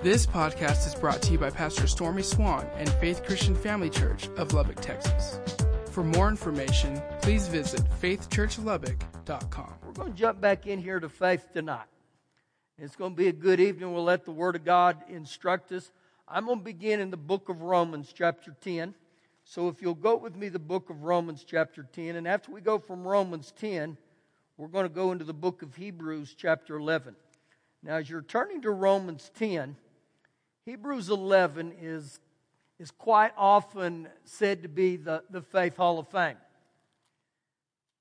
This 0.00 0.26
podcast 0.26 0.86
is 0.86 0.94
brought 0.94 1.20
to 1.22 1.32
you 1.32 1.38
by 1.38 1.50
Pastor 1.50 1.88
Stormy 1.88 2.22
Swann 2.22 2.64
and 2.76 2.88
Faith 2.88 3.24
Christian 3.24 3.56
Family 3.56 3.90
Church 3.90 4.28
of 4.36 4.52
Lubbock, 4.52 4.80
Texas. 4.80 5.40
For 5.90 6.04
more 6.04 6.28
information, 6.28 7.02
please 7.20 7.48
visit 7.48 7.82
faithchurchlubbock.com. 8.00 9.74
We're 9.84 9.92
going 9.92 10.12
to 10.12 10.16
jump 10.16 10.40
back 10.40 10.68
in 10.68 10.80
here 10.80 11.00
to 11.00 11.08
faith 11.08 11.48
tonight. 11.52 11.88
It's 12.78 12.94
going 12.94 13.10
to 13.10 13.16
be 13.16 13.26
a 13.26 13.32
good 13.32 13.58
evening. 13.58 13.92
We'll 13.92 14.04
let 14.04 14.24
the 14.24 14.30
Word 14.30 14.54
of 14.54 14.64
God 14.64 14.98
instruct 15.08 15.72
us. 15.72 15.90
I'm 16.28 16.46
going 16.46 16.58
to 16.58 16.64
begin 16.64 17.00
in 17.00 17.10
the 17.10 17.16
book 17.16 17.48
of 17.48 17.62
Romans, 17.62 18.14
chapter 18.16 18.54
10. 18.60 18.94
So 19.42 19.66
if 19.66 19.82
you'll 19.82 19.94
go 19.94 20.14
with 20.14 20.36
me, 20.36 20.48
the 20.48 20.60
book 20.60 20.90
of 20.90 21.02
Romans, 21.02 21.44
chapter 21.44 21.82
10. 21.82 22.14
And 22.14 22.28
after 22.28 22.52
we 22.52 22.60
go 22.60 22.78
from 22.78 23.02
Romans 23.02 23.52
10, 23.58 23.96
we're 24.58 24.68
going 24.68 24.86
to 24.86 24.94
go 24.94 25.10
into 25.10 25.24
the 25.24 25.34
book 25.34 25.62
of 25.62 25.74
Hebrews, 25.74 26.36
chapter 26.38 26.76
11. 26.76 27.16
Now, 27.82 27.96
as 27.96 28.08
you're 28.08 28.22
turning 28.22 28.62
to 28.62 28.70
Romans 28.70 29.32
10, 29.36 29.76
Hebrews 30.68 31.08
11 31.08 31.76
is, 31.80 32.20
is 32.78 32.90
quite 32.90 33.32
often 33.38 34.06
said 34.26 34.64
to 34.64 34.68
be 34.68 34.96
the, 34.96 35.22
the 35.30 35.40
Faith 35.40 35.78
Hall 35.78 35.98
of 35.98 36.08
Fame. 36.08 36.36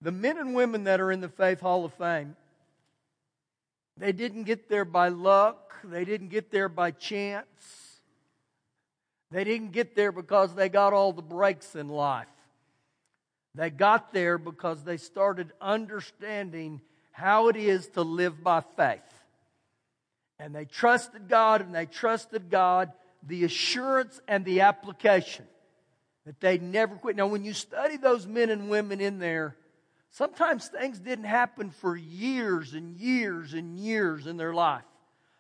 The 0.02 0.12
men 0.12 0.38
and 0.38 0.54
women 0.54 0.84
that 0.84 1.00
are 1.00 1.09
in 1.09 1.22
the 1.22 1.30
Faith 1.30 1.62
Hall 1.62 1.86
of 1.86 1.94
Fame, 1.94 2.36
they 3.95 4.12
didn't 4.12 4.44
get 4.44 4.68
there 4.68 4.84
by 4.84 5.08
luck, 5.08 5.76
they 5.82 6.04
didn't 6.04 6.28
get 6.28 6.52
there 6.52 6.68
by 6.68 6.92
chance, 6.92 8.02
they 9.31 9.45
didn't 9.45 9.72
get 9.72 9.95
there 9.95 10.12
because 10.12 10.54
they 10.54 10.68
got 10.68 10.92
all 10.92 11.14
the 11.14 11.22
breaks 11.22 11.73
in 11.73 11.88
life. 11.88 12.28
They 13.56 13.70
got 13.70 14.12
there 14.12 14.38
because 14.38 14.84
they 14.84 14.98
started 14.98 15.54
understanding 15.62 16.81
how 17.14 17.48
it 17.48 17.56
is 17.56 17.88
to 17.92 18.02
live 18.02 18.44
by 18.44 18.62
faith. 18.76 19.07
And 20.40 20.54
they 20.54 20.66
trusted 20.66 21.27
God 21.27 21.62
and 21.62 21.73
they 21.73 21.86
trusted 21.86 22.50
God, 22.50 22.91
the 23.23 23.44
assurance 23.44 24.22
and 24.28 24.45
the 24.45 24.62
application 24.62 25.45
that 26.25 26.39
they 26.39 26.58
never 26.58 26.95
quit. 26.95 27.16
Now, 27.16 27.28
when 27.28 27.44
you 27.44 27.53
study 27.53 27.98
those 27.98 28.28
men 28.28 28.50
and 28.50 28.70
women 28.70 29.00
in 29.00 29.17
there, 29.17 29.56
sometimes 30.12 30.67
things 30.67 31.00
didn't 31.00 31.25
happen 31.25 31.72
for 31.72 31.95
years 31.95 32.73
and 32.73 32.97
years 32.97 33.53
and 33.53 33.80
years 33.80 34.28
in 34.28 34.38
their 34.38 34.53
life. 34.53 34.84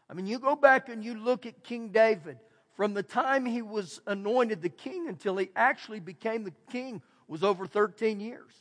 I 0.09 0.13
mean, 0.13 0.27
you 0.27 0.39
go 0.39 0.55
back 0.55 0.89
and 0.89 1.03
you 1.03 1.15
look 1.15 1.45
at 1.45 1.63
King 1.63 1.89
David, 1.89 2.39
from 2.75 2.93
the 2.93 3.03
time 3.03 3.45
he 3.45 3.61
was 3.61 3.99
anointed 4.07 4.61
the 4.61 4.69
king 4.69 5.07
until 5.09 5.35
he 5.37 5.49
actually 5.55 5.99
became 5.99 6.43
the 6.43 6.53
king 6.71 7.01
was 7.27 7.43
over 7.43 7.67
13 7.67 8.19
years. 8.19 8.53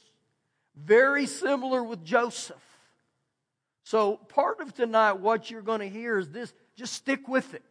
Very 0.75 1.27
similar 1.27 1.85
with 1.85 2.05
Joseph. 2.05 2.57
So, 3.87 4.17
part 4.17 4.59
of 4.59 4.75
tonight, 4.75 5.13
what 5.13 5.49
you're 5.49 5.63
going 5.63 5.79
to 5.79 5.89
hear 5.89 6.19
is 6.19 6.29
this 6.31 6.53
just 6.75 6.93
stick 6.93 7.29
with 7.29 7.55
it. 7.55 7.63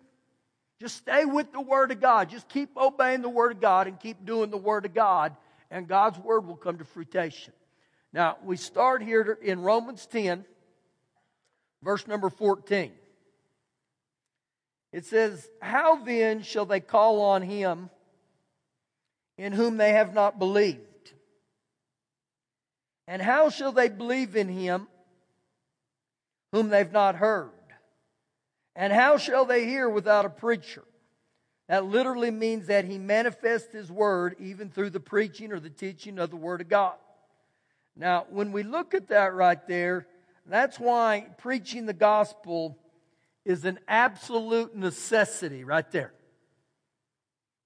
Just 0.80 0.96
stay 0.96 1.26
with 1.26 1.52
the 1.52 1.60
Word 1.60 1.92
of 1.92 2.00
God. 2.00 2.30
Just 2.30 2.48
keep 2.48 2.78
obeying 2.78 3.22
the 3.22 3.28
Word 3.28 3.52
of 3.52 3.60
God 3.60 3.88
and 3.88 4.00
keep 4.00 4.26
doing 4.26 4.50
the 4.50 4.56
Word 4.56 4.86
of 4.86 4.94
God, 4.94 5.36
and 5.70 5.90
God's 5.90 6.18
Word 6.18 6.48
will 6.48 6.56
come 6.56 6.78
to 6.78 6.86
fruition. 6.86 7.52
Now, 8.14 8.38
we 8.46 8.56
start 8.56 9.04
here 9.04 9.38
in 9.42 9.60
Romans 9.60 10.06
10, 10.06 10.46
verse 11.84 12.08
number 12.08 12.30
14. 12.30 12.94
It 14.94 15.06
says, 15.06 15.50
How 15.62 15.98
then 15.98 16.44
shall 16.44 16.66
they 16.66 16.80
call 16.80 17.24
on 17.24 17.42
him 17.42 17.90
in 19.38 19.52
whom 19.52 19.76
they 19.76 19.92
have 19.92 20.14
not 20.14 20.40
believed? 20.40 20.80
And 23.06 23.22
how 23.22 23.50
shall 23.50 23.74
they 23.74 23.90
believe 23.90 24.38
in 24.38 24.48
him 24.48 24.88
whom 26.52 26.70
they've 26.70 26.92
not 26.92 27.16
heard? 27.16 27.52
And 28.76 28.92
how 28.92 29.18
shall 29.18 29.46
they 29.46 29.66
hear 29.66 29.90
without 29.90 30.26
a 30.26 30.30
preacher? 30.30 30.84
That 31.68 31.86
literally 31.86 32.32
means 32.32 32.68
that 32.68 32.86
he 32.86 32.98
manifests 32.98 33.74
his 33.74 33.92
word 33.92 34.36
even 34.40 34.70
through 34.70 34.92
the 34.92 35.00
preaching 35.00 35.52
or 35.52 35.60
the 35.60 35.70
teaching 35.70 36.20
of 36.20 36.30
the 36.30 36.36
word 36.36 36.62
of 36.62 36.70
God. 36.70 36.96
Now, 37.96 38.25
when 38.30 38.52
we 38.52 38.64
look 38.64 38.94
at 38.94 39.08
that 39.08 39.34
right 39.34 39.66
there, 39.68 40.08
that's 40.46 40.80
why 40.80 41.28
preaching 41.38 41.86
the 41.86 41.94
gospel 41.94 42.78
is 43.46 43.66
an 43.66 43.80
absolute 43.88 44.75
necessity 44.75 45.64
right 45.64 45.90
there. 45.92 46.14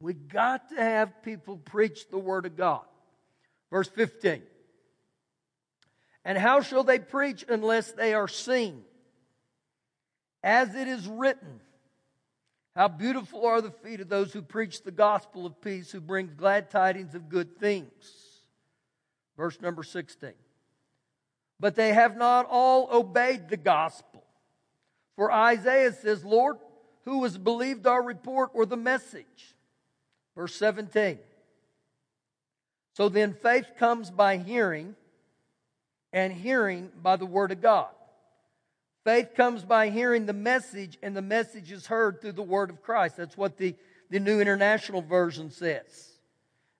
We 0.01 0.13
got 0.13 0.69
to 0.69 0.75
have 0.75 1.23
people 1.23 1.57
preach 1.57 2.09
the 2.09 2.17
word 2.17 2.45
of 2.45 2.55
God. 2.55 2.85
Verse 3.69 3.89
15. 3.89 4.43
And 6.25 6.37
how 6.37 6.61
shall 6.61 6.83
they 6.83 6.99
preach 6.99 7.45
unless 7.47 7.91
they 7.91 8.13
are 8.13 8.27
seen? 8.27 8.83
As 10.43 10.75
it 10.75 10.87
is 10.87 11.07
written, 11.07 11.59
how 12.75 12.87
beautiful 12.87 13.45
are 13.45 13.61
the 13.61 13.71
feet 13.71 13.99
of 13.99 14.09
those 14.09 14.31
who 14.31 14.41
preach 14.41 14.83
the 14.83 14.91
gospel 14.91 15.45
of 15.45 15.61
peace, 15.61 15.91
who 15.91 15.99
bring 15.99 16.31
glad 16.37 16.69
tidings 16.69 17.15
of 17.15 17.29
good 17.29 17.57
things. 17.57 17.91
Verse 19.35 19.59
number 19.59 19.83
16. 19.83 20.31
But 21.59 21.75
they 21.75 21.93
have 21.93 22.15
not 22.15 22.45
all 22.49 22.89
obeyed 22.91 23.49
the 23.49 23.57
gospel. 23.57 24.23
For 25.15 25.31
Isaiah 25.31 25.91
says, 25.91 26.23
Lord, 26.23 26.57
who 27.03 27.23
has 27.23 27.37
believed 27.37 27.85
our 27.85 28.01
report 28.01 28.51
or 28.53 28.65
the 28.65 28.77
message? 28.77 29.55
Verse 30.35 30.55
17. 30.55 31.19
So 32.95 33.09
then 33.09 33.33
faith 33.33 33.65
comes 33.77 34.11
by 34.11 34.37
hearing, 34.37 34.95
and 36.13 36.33
hearing 36.33 36.91
by 37.01 37.15
the 37.15 37.25
word 37.25 37.51
of 37.51 37.61
God. 37.61 37.89
Faith 39.05 39.33
comes 39.35 39.63
by 39.63 39.89
hearing 39.89 40.25
the 40.25 40.33
message, 40.33 40.97
and 41.01 41.15
the 41.15 41.21
message 41.21 41.71
is 41.71 41.87
heard 41.87 42.21
through 42.21 42.33
the 42.33 42.43
word 42.43 42.69
of 42.69 42.81
Christ. 42.81 43.17
That's 43.17 43.37
what 43.37 43.57
the, 43.57 43.75
the 44.09 44.19
New 44.19 44.41
International 44.41 45.01
Version 45.01 45.51
says. 45.51 46.09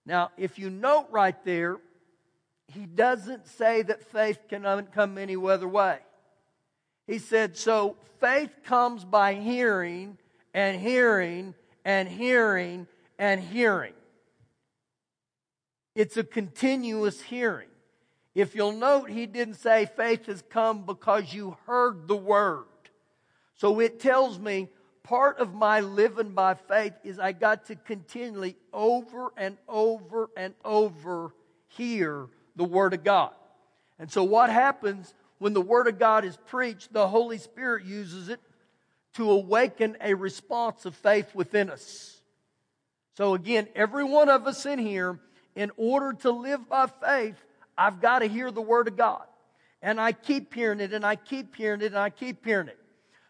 Now, 0.04 0.30
if 0.36 0.58
you 0.58 0.70
note 0.70 1.06
right 1.10 1.42
there, 1.44 1.78
he 2.68 2.86
doesn't 2.86 3.46
say 3.46 3.82
that 3.82 4.04
faith 4.04 4.38
can 4.48 4.86
come 4.92 5.18
any 5.18 5.34
other 5.34 5.66
way. 5.66 5.98
He 7.06 7.18
said, 7.18 7.56
so 7.56 7.96
faith 8.20 8.50
comes 8.64 9.04
by 9.04 9.34
hearing 9.34 10.18
and 10.54 10.80
hearing 10.80 11.54
and 11.84 12.08
hearing 12.08 12.86
and 13.18 13.40
hearing. 13.40 13.94
It's 15.96 16.16
a 16.16 16.22
continuous 16.22 17.20
hearing. 17.20 17.69
If 18.40 18.54
you'll 18.54 18.72
note, 18.72 19.10
he 19.10 19.26
didn't 19.26 19.54
say 19.54 19.84
faith 19.84 20.24
has 20.26 20.42
come 20.48 20.86
because 20.86 21.34
you 21.34 21.58
heard 21.66 22.08
the 22.08 22.16
word. 22.16 22.64
So 23.56 23.80
it 23.80 24.00
tells 24.00 24.38
me 24.38 24.68
part 25.02 25.38
of 25.38 25.52
my 25.52 25.80
living 25.80 26.30
by 26.30 26.54
faith 26.54 26.94
is 27.04 27.18
I 27.18 27.32
got 27.32 27.66
to 27.66 27.76
continually 27.76 28.56
over 28.72 29.30
and 29.36 29.58
over 29.68 30.30
and 30.38 30.54
over 30.64 31.34
hear 31.68 32.28
the 32.56 32.64
word 32.64 32.94
of 32.94 33.04
God. 33.04 33.32
And 33.98 34.10
so 34.10 34.24
what 34.24 34.48
happens 34.48 35.12
when 35.38 35.52
the 35.52 35.60
word 35.60 35.86
of 35.86 35.98
God 35.98 36.24
is 36.24 36.38
preached, 36.46 36.94
the 36.94 37.08
Holy 37.08 37.36
Spirit 37.36 37.84
uses 37.84 38.30
it 38.30 38.40
to 39.14 39.30
awaken 39.30 39.98
a 40.00 40.14
response 40.14 40.86
of 40.86 40.94
faith 40.94 41.34
within 41.34 41.68
us. 41.68 42.22
So 43.18 43.34
again, 43.34 43.68
every 43.74 44.04
one 44.04 44.30
of 44.30 44.46
us 44.46 44.64
in 44.64 44.78
here, 44.78 45.18
in 45.54 45.70
order 45.76 46.14
to 46.22 46.30
live 46.30 46.66
by 46.70 46.86
faith, 46.86 47.36
I've 47.80 47.98
got 47.98 48.18
to 48.18 48.26
hear 48.26 48.50
the 48.50 48.60
Word 48.60 48.88
of 48.88 48.96
God. 48.98 49.24
And 49.80 49.98
I 49.98 50.12
keep 50.12 50.52
hearing 50.52 50.80
it, 50.80 50.92
and 50.92 51.04
I 51.04 51.16
keep 51.16 51.56
hearing 51.56 51.80
it, 51.80 51.86
and 51.86 51.98
I 51.98 52.10
keep 52.10 52.44
hearing 52.44 52.68
it. 52.68 52.78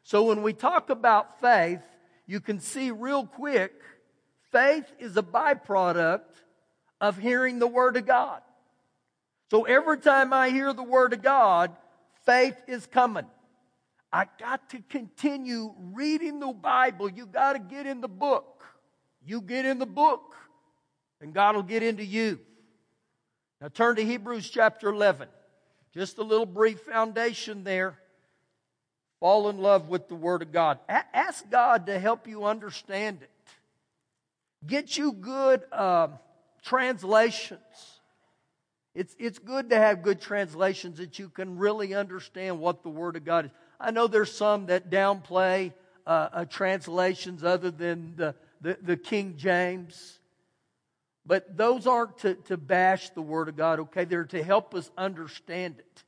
So 0.02 0.24
when 0.24 0.42
we 0.42 0.52
talk 0.52 0.90
about 0.90 1.40
faith, 1.40 1.78
you 2.26 2.40
can 2.40 2.58
see 2.58 2.90
real 2.90 3.24
quick, 3.24 3.72
faith 4.50 4.86
is 4.98 5.16
a 5.16 5.22
byproduct 5.22 6.32
of 7.00 7.16
hearing 7.16 7.60
the 7.60 7.68
Word 7.68 7.96
of 7.96 8.06
God. 8.06 8.42
So 9.52 9.62
every 9.62 9.98
time 9.98 10.32
I 10.32 10.50
hear 10.50 10.72
the 10.72 10.82
Word 10.82 11.12
of 11.12 11.22
God, 11.22 11.70
faith 12.26 12.60
is 12.66 12.86
coming. 12.86 13.26
I 14.12 14.26
got 14.40 14.68
to 14.70 14.82
continue 14.88 15.72
reading 15.78 16.40
the 16.40 16.52
Bible. 16.52 17.08
You 17.08 17.26
got 17.26 17.52
to 17.52 17.60
get 17.60 17.86
in 17.86 18.00
the 18.00 18.08
book. 18.08 18.64
You 19.24 19.42
get 19.42 19.64
in 19.64 19.78
the 19.78 19.86
book, 19.86 20.34
and 21.20 21.32
God 21.32 21.54
will 21.54 21.62
get 21.62 21.84
into 21.84 22.04
you. 22.04 22.40
Now 23.60 23.68
turn 23.68 23.96
to 23.96 24.04
Hebrews 24.04 24.48
chapter 24.48 24.88
11. 24.88 25.28
Just 25.92 26.18
a 26.18 26.22
little 26.22 26.46
brief 26.46 26.80
foundation 26.80 27.64
there. 27.64 27.98
Fall 29.18 29.50
in 29.50 29.58
love 29.58 29.88
with 29.88 30.08
the 30.08 30.14
Word 30.14 30.40
of 30.40 30.50
God. 30.50 30.78
A- 30.88 31.16
ask 31.16 31.48
God 31.50 31.86
to 31.86 31.98
help 31.98 32.26
you 32.26 32.44
understand 32.44 33.18
it. 33.22 33.30
Get 34.66 34.96
you 34.96 35.12
good 35.12 35.62
uh, 35.72 36.08
translations. 36.62 37.60
It's, 38.94 39.14
it's 39.18 39.38
good 39.38 39.70
to 39.70 39.76
have 39.76 40.02
good 40.02 40.20
translations 40.20 40.98
that 40.98 41.18
you 41.18 41.28
can 41.28 41.58
really 41.58 41.94
understand 41.94 42.60
what 42.60 42.82
the 42.82 42.88
Word 42.88 43.16
of 43.16 43.24
God 43.24 43.46
is. 43.46 43.50
I 43.78 43.90
know 43.90 44.06
there's 44.06 44.32
some 44.32 44.66
that 44.66 44.90
downplay 44.90 45.72
uh, 46.06 46.28
uh, 46.32 46.44
translations 46.46 47.44
other 47.44 47.70
than 47.70 48.14
the, 48.16 48.34
the, 48.60 48.78
the 48.80 48.96
King 48.96 49.34
James. 49.36 50.19
But 51.30 51.56
those 51.56 51.86
aren't 51.86 52.18
to, 52.18 52.34
to 52.46 52.56
bash 52.56 53.10
the 53.10 53.22
Word 53.22 53.48
of 53.48 53.56
God, 53.56 53.78
okay? 53.78 54.04
They're 54.04 54.24
to 54.24 54.42
help 54.42 54.74
us 54.74 54.90
understand 54.98 55.76
it. 55.78 56.02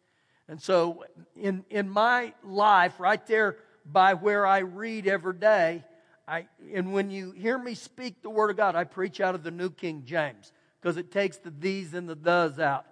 And 0.48 0.60
so, 0.60 1.04
in, 1.36 1.64
in 1.70 1.88
my 1.88 2.34
life, 2.42 2.98
right 2.98 3.24
there 3.28 3.58
by 3.86 4.14
where 4.14 4.44
I 4.44 4.58
read 4.58 5.06
every 5.06 5.34
day, 5.34 5.84
I, 6.26 6.48
and 6.74 6.92
when 6.92 7.12
you 7.12 7.30
hear 7.30 7.56
me 7.56 7.74
speak 7.76 8.20
the 8.20 8.30
Word 8.30 8.50
of 8.50 8.56
God, 8.56 8.74
I 8.74 8.82
preach 8.82 9.20
out 9.20 9.36
of 9.36 9.44
the 9.44 9.52
New 9.52 9.70
King 9.70 10.02
James 10.04 10.50
because 10.80 10.96
it 10.96 11.12
takes 11.12 11.36
the 11.36 11.52
these 11.56 11.94
and 11.94 12.08
the 12.08 12.16
does 12.16 12.58
out. 12.58 12.84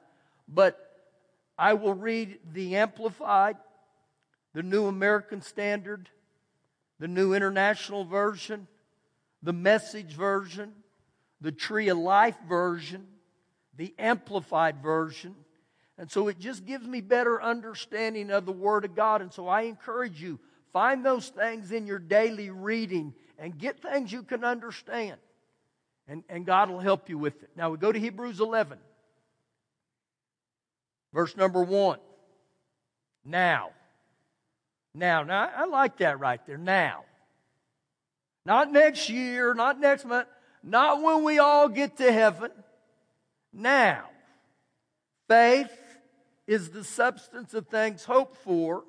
But 0.47 0.79
I 1.59 1.75
will 1.75 1.95
read 1.95 2.39
the 2.53 2.77
Amplified, 2.77 3.57
the 4.55 4.63
New 4.63 4.87
American 4.87 5.43
Standard, 5.43 6.09
the 7.01 7.09
New 7.09 7.35
International 7.35 8.05
Version, 8.05 8.69
the 9.43 9.53
Message 9.53 10.13
Version, 10.13 10.75
the 11.41 11.53
Tree 11.53 11.89
of 11.89 11.99
Life 11.99 12.37
Version, 12.49 13.07
the 13.77 13.95
Amplified 13.99 14.83
Version. 14.83 15.35
And 15.99 16.11
so 16.11 16.29
it 16.29 16.39
just 16.39 16.65
gives 16.65 16.87
me 16.87 17.01
better 17.01 17.43
understanding 17.43 18.31
of 18.31 18.47
the 18.47 18.53
Word 18.53 18.85
of 18.85 18.95
God. 18.95 19.23
And 19.23 19.33
so 19.33 19.49
I 19.49 19.63
encourage 19.63 20.21
you, 20.21 20.39
find 20.73 21.05
those 21.05 21.29
things 21.29 21.73
in 21.73 21.87
your 21.87 21.99
daily 21.99 22.51
reading 22.51 23.15
and 23.39 23.57
get 23.57 23.81
things 23.81 24.13
you 24.13 24.23
can 24.23 24.45
understand. 24.45 25.17
And, 26.09 26.25
and 26.29 26.45
God 26.45 26.71
will 26.71 26.81
help 26.81 27.09
you 27.09 27.19
with 27.19 27.43
it. 27.43 27.51
Now 27.57 27.71
we 27.71 27.79
go 27.79 27.93
to 27.93 27.99
Hebrews 27.99 28.41
11, 28.41 28.79
verse 31.13 31.37
number 31.37 31.63
1. 31.63 31.99
Now. 33.25 33.71
Now, 34.95 35.23
now 35.23 35.51
I 35.55 35.67
like 35.67 35.99
that 35.99 36.19
right 36.19 36.45
there. 36.47 36.59
Now. 36.59 37.05
Not 38.45 38.73
next 38.73 39.09
year, 39.09 39.55
not 39.55 39.79
next 39.79 40.05
month, 40.05 40.27
not 40.63 41.03
when 41.03 41.25
we 41.25 41.39
all 41.39 41.69
get 41.69 41.97
to 41.99 42.13
heaven. 42.13 42.51
Now. 43.53 44.05
Faith 45.29 45.71
is 46.47 46.71
the 46.71 46.83
substance 46.83 47.55
of 47.55 47.69
things 47.69 48.05
hoped 48.05 48.37
for. 48.39 48.83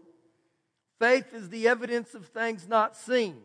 Faith 0.99 1.33
is 1.33 1.49
the 1.49 1.67
evidence 1.67 2.15
of 2.15 2.25
things 2.27 2.67
not 2.67 2.95
seen. 2.95 3.37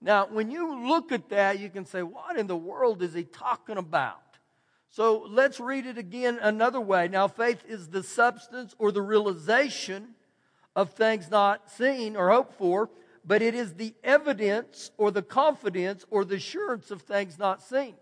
Now, 0.00 0.26
when 0.26 0.50
you 0.50 0.86
look 0.86 1.12
at 1.12 1.30
that, 1.30 1.58
you 1.58 1.70
can 1.70 1.86
say, 1.86 2.02
what 2.02 2.36
in 2.38 2.46
the 2.46 2.56
world 2.56 3.02
is 3.02 3.14
he 3.14 3.24
talking 3.24 3.78
about? 3.78 4.20
So 4.90 5.26
let's 5.28 5.58
read 5.58 5.86
it 5.86 5.98
again 5.98 6.38
another 6.40 6.80
way. 6.80 7.08
Now, 7.08 7.28
faith 7.28 7.62
is 7.66 7.88
the 7.88 8.02
substance 8.02 8.74
or 8.78 8.92
the 8.92 9.02
realization 9.02 10.14
of 10.74 10.90
things 10.90 11.30
not 11.30 11.70
seen 11.70 12.16
or 12.16 12.30
hoped 12.30 12.58
for, 12.58 12.90
but 13.26 13.42
it 13.42 13.54
is 13.54 13.74
the 13.74 13.92
evidence 14.04 14.90
or 14.96 15.10
the 15.10 15.22
confidence 15.22 16.04
or 16.10 16.24
the 16.24 16.36
assurance 16.36 16.90
of 16.90 17.02
things 17.02 17.38
not 17.38 17.60
seen. 17.60 17.94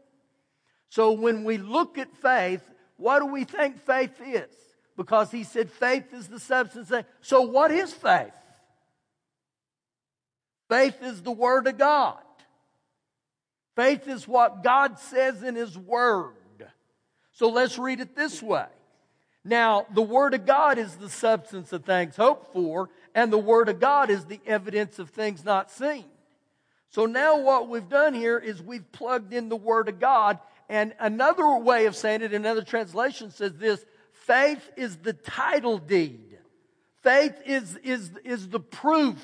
So 0.88 1.12
when 1.12 1.44
we 1.44 1.56
look 1.56 1.99
at 1.99 2.15
faith, 2.17 2.62
what 2.97 3.21
do 3.21 3.26
we 3.26 3.44
think 3.44 3.79
faith 3.85 4.21
is? 4.25 4.55
Because 4.97 5.31
he 5.31 5.43
said 5.43 5.71
faith 5.71 6.12
is 6.12 6.29
the 6.29 6.38
substance. 6.38 6.93
So 7.21 7.41
what 7.41 7.71
is 7.71 7.93
faith? 7.93 8.32
Faith 10.69 11.03
is 11.03 11.23
the 11.23 11.32
Word 11.32 11.67
of 11.67 11.79
God. 11.79 12.19
Faith 13.77 14.06
is 14.06 14.29
what 14.29 14.62
God 14.62 14.99
says 14.99 15.43
in 15.43 15.56
His 15.56 15.77
Word. 15.77 16.35
So 17.32 17.49
let's 17.49 17.79
read 17.79 18.00
it 18.00 18.15
this 18.15 18.43
way. 18.43 18.67
Now, 19.44 19.87
the 19.93 20.03
Word 20.03 20.32
of 20.32 20.47
God 20.47 20.79
is 20.79 20.94
the 20.94 21.11
substance 21.11 21.73
of 21.73 21.85
things 21.85 22.17
hoped 22.17 22.53
for, 22.53 22.88
and 23.15 23.33
the 23.33 23.39
Word 23.39 23.69
of 23.69 23.81
God 23.81 24.11
is 24.11 24.25
the 24.25 24.41
evidence 24.47 24.99
of 24.99 25.11
things 25.11 25.45
not 25.45 25.71
seen. 25.71 26.05
So 26.91 27.07
now 27.07 27.41
what 27.41 27.69
we've 27.69 27.89
done 27.89 28.15
here 28.15 28.39
is 28.39 28.63
we've 28.63 28.91
plugged 28.93 29.33
in 29.33 29.49
the 29.49 29.57
Word 29.57 29.89
of 29.89 30.01
God, 30.01 30.39
and 30.69 30.95
another 30.99 31.57
way 31.57 31.87
of 31.87 31.97
saying 31.97 32.23
it, 32.23 32.33
another 32.33 32.63
translation 32.63 33.31
says 33.31 33.55
this, 33.55 33.85
faith 34.13 34.71
is 34.77 34.97
the 34.99 35.13
title 35.13 35.79
deed. 35.79 36.39
Faith 37.03 37.35
is, 37.45 37.77
is, 37.83 38.11
is 38.25 38.49
the 38.49 38.61
proof 38.61 39.23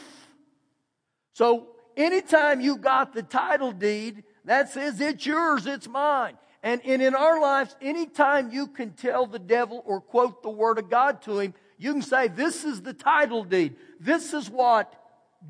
so 1.41 1.69
anytime 1.97 2.61
you 2.61 2.77
got 2.77 3.15
the 3.15 3.23
title 3.23 3.73
deed, 3.73 4.25
that 4.45 4.69
says 4.69 5.01
it's 5.01 5.25
yours, 5.25 5.67
it's 5.67 5.89
mine. 5.89 6.37
And, 6.63 6.83
and 6.85 7.01
in 7.01 7.15
our 7.15 7.41
lives, 7.41 7.75
anytime 7.81 8.53
you 8.53 8.67
can 8.67 8.91
tell 8.91 9.25
the 9.25 9.39
devil 9.39 9.83
or 9.87 10.03
quote 10.03 10.43
the 10.43 10.51
word 10.51 10.79
of 10.79 10.91
God 10.91 11.23
to 11.23 11.39
him, 11.39 11.55
you 11.81 11.95
can 11.95 12.03
say, 12.03 12.29
this 12.29 12.67
is 12.67 12.83
the 12.83 12.93
title 12.93 13.43
deed. 13.43 13.75
This 13.99 14.35
is 14.35 14.51
what 14.51 14.95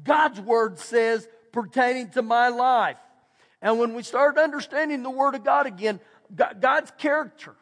God's 0.04 0.40
word 0.40 0.78
says 0.78 1.26
pertaining 1.50 2.10
to 2.10 2.22
my 2.22 2.48
life. 2.48 2.98
And 3.60 3.80
when 3.80 3.94
we 3.94 4.04
start 4.04 4.38
understanding 4.38 5.02
the 5.02 5.10
word 5.10 5.34
of 5.34 5.42
God 5.42 5.66
again, 5.66 5.98
God's 6.32 6.92
character, 6.98 7.56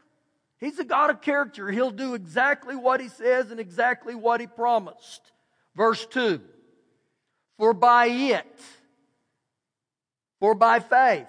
He's 0.61 0.79
a 0.79 0.85
God 0.85 1.09
of 1.09 1.23
character. 1.23 1.70
He'll 1.70 1.91
do 1.91 2.12
exactly 2.12 2.76
what 2.76 3.00
He 3.00 3.09
says 3.09 3.50
and 3.50 3.59
exactly 3.59 4.15
what 4.15 4.43
He 4.43 4.47
promised. 4.47 5.23
Verse 5.75 6.05
2. 6.05 6.38
For 7.56 7.73
by 7.73 8.06
it, 8.06 8.61
for 10.41 10.55
by 10.55 10.81
faith, 10.81 11.26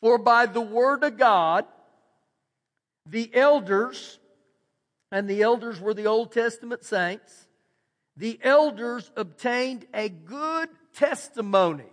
for 0.00 0.18
by 0.18 0.46
the 0.46 0.60
word 0.60 1.02
of 1.02 1.18
God, 1.18 1.64
the 3.06 3.28
elders, 3.34 4.20
and 5.10 5.28
the 5.28 5.42
elders 5.42 5.80
were 5.80 5.94
the 5.94 6.06
Old 6.06 6.32
Testament 6.32 6.84
saints, 6.84 7.46
the 8.16 8.38
elders 8.42 9.10
obtained 9.16 9.86
a 9.92 10.08
good 10.08 10.68
testimony 10.94 11.84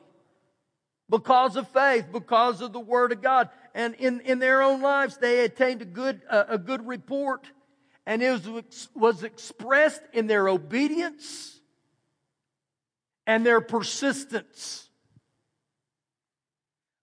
because 1.10 1.58
of 1.58 1.68
faith, 1.70 2.06
because 2.12 2.62
of 2.62 2.74
the 2.74 2.80
Word 2.80 3.12
of 3.12 3.22
God. 3.22 3.50
And 3.76 3.94
in, 3.96 4.22
in 4.22 4.40
their 4.40 4.62
own 4.62 4.82
lives, 4.82 5.18
they 5.18 5.44
attained 5.44 5.82
a 5.82 5.86
good, 5.86 6.22
uh, 6.30 6.46
a 6.48 6.58
good 6.58 6.88
report. 6.88 7.46
And 8.06 8.22
it 8.24 8.32
was, 8.32 8.90
was 8.96 9.24
expressed 9.24 10.02
in 10.14 10.28
their 10.28 10.48
obedience 10.48 11.60
and 13.28 13.46
their 13.46 13.62
persistence. 13.62 14.90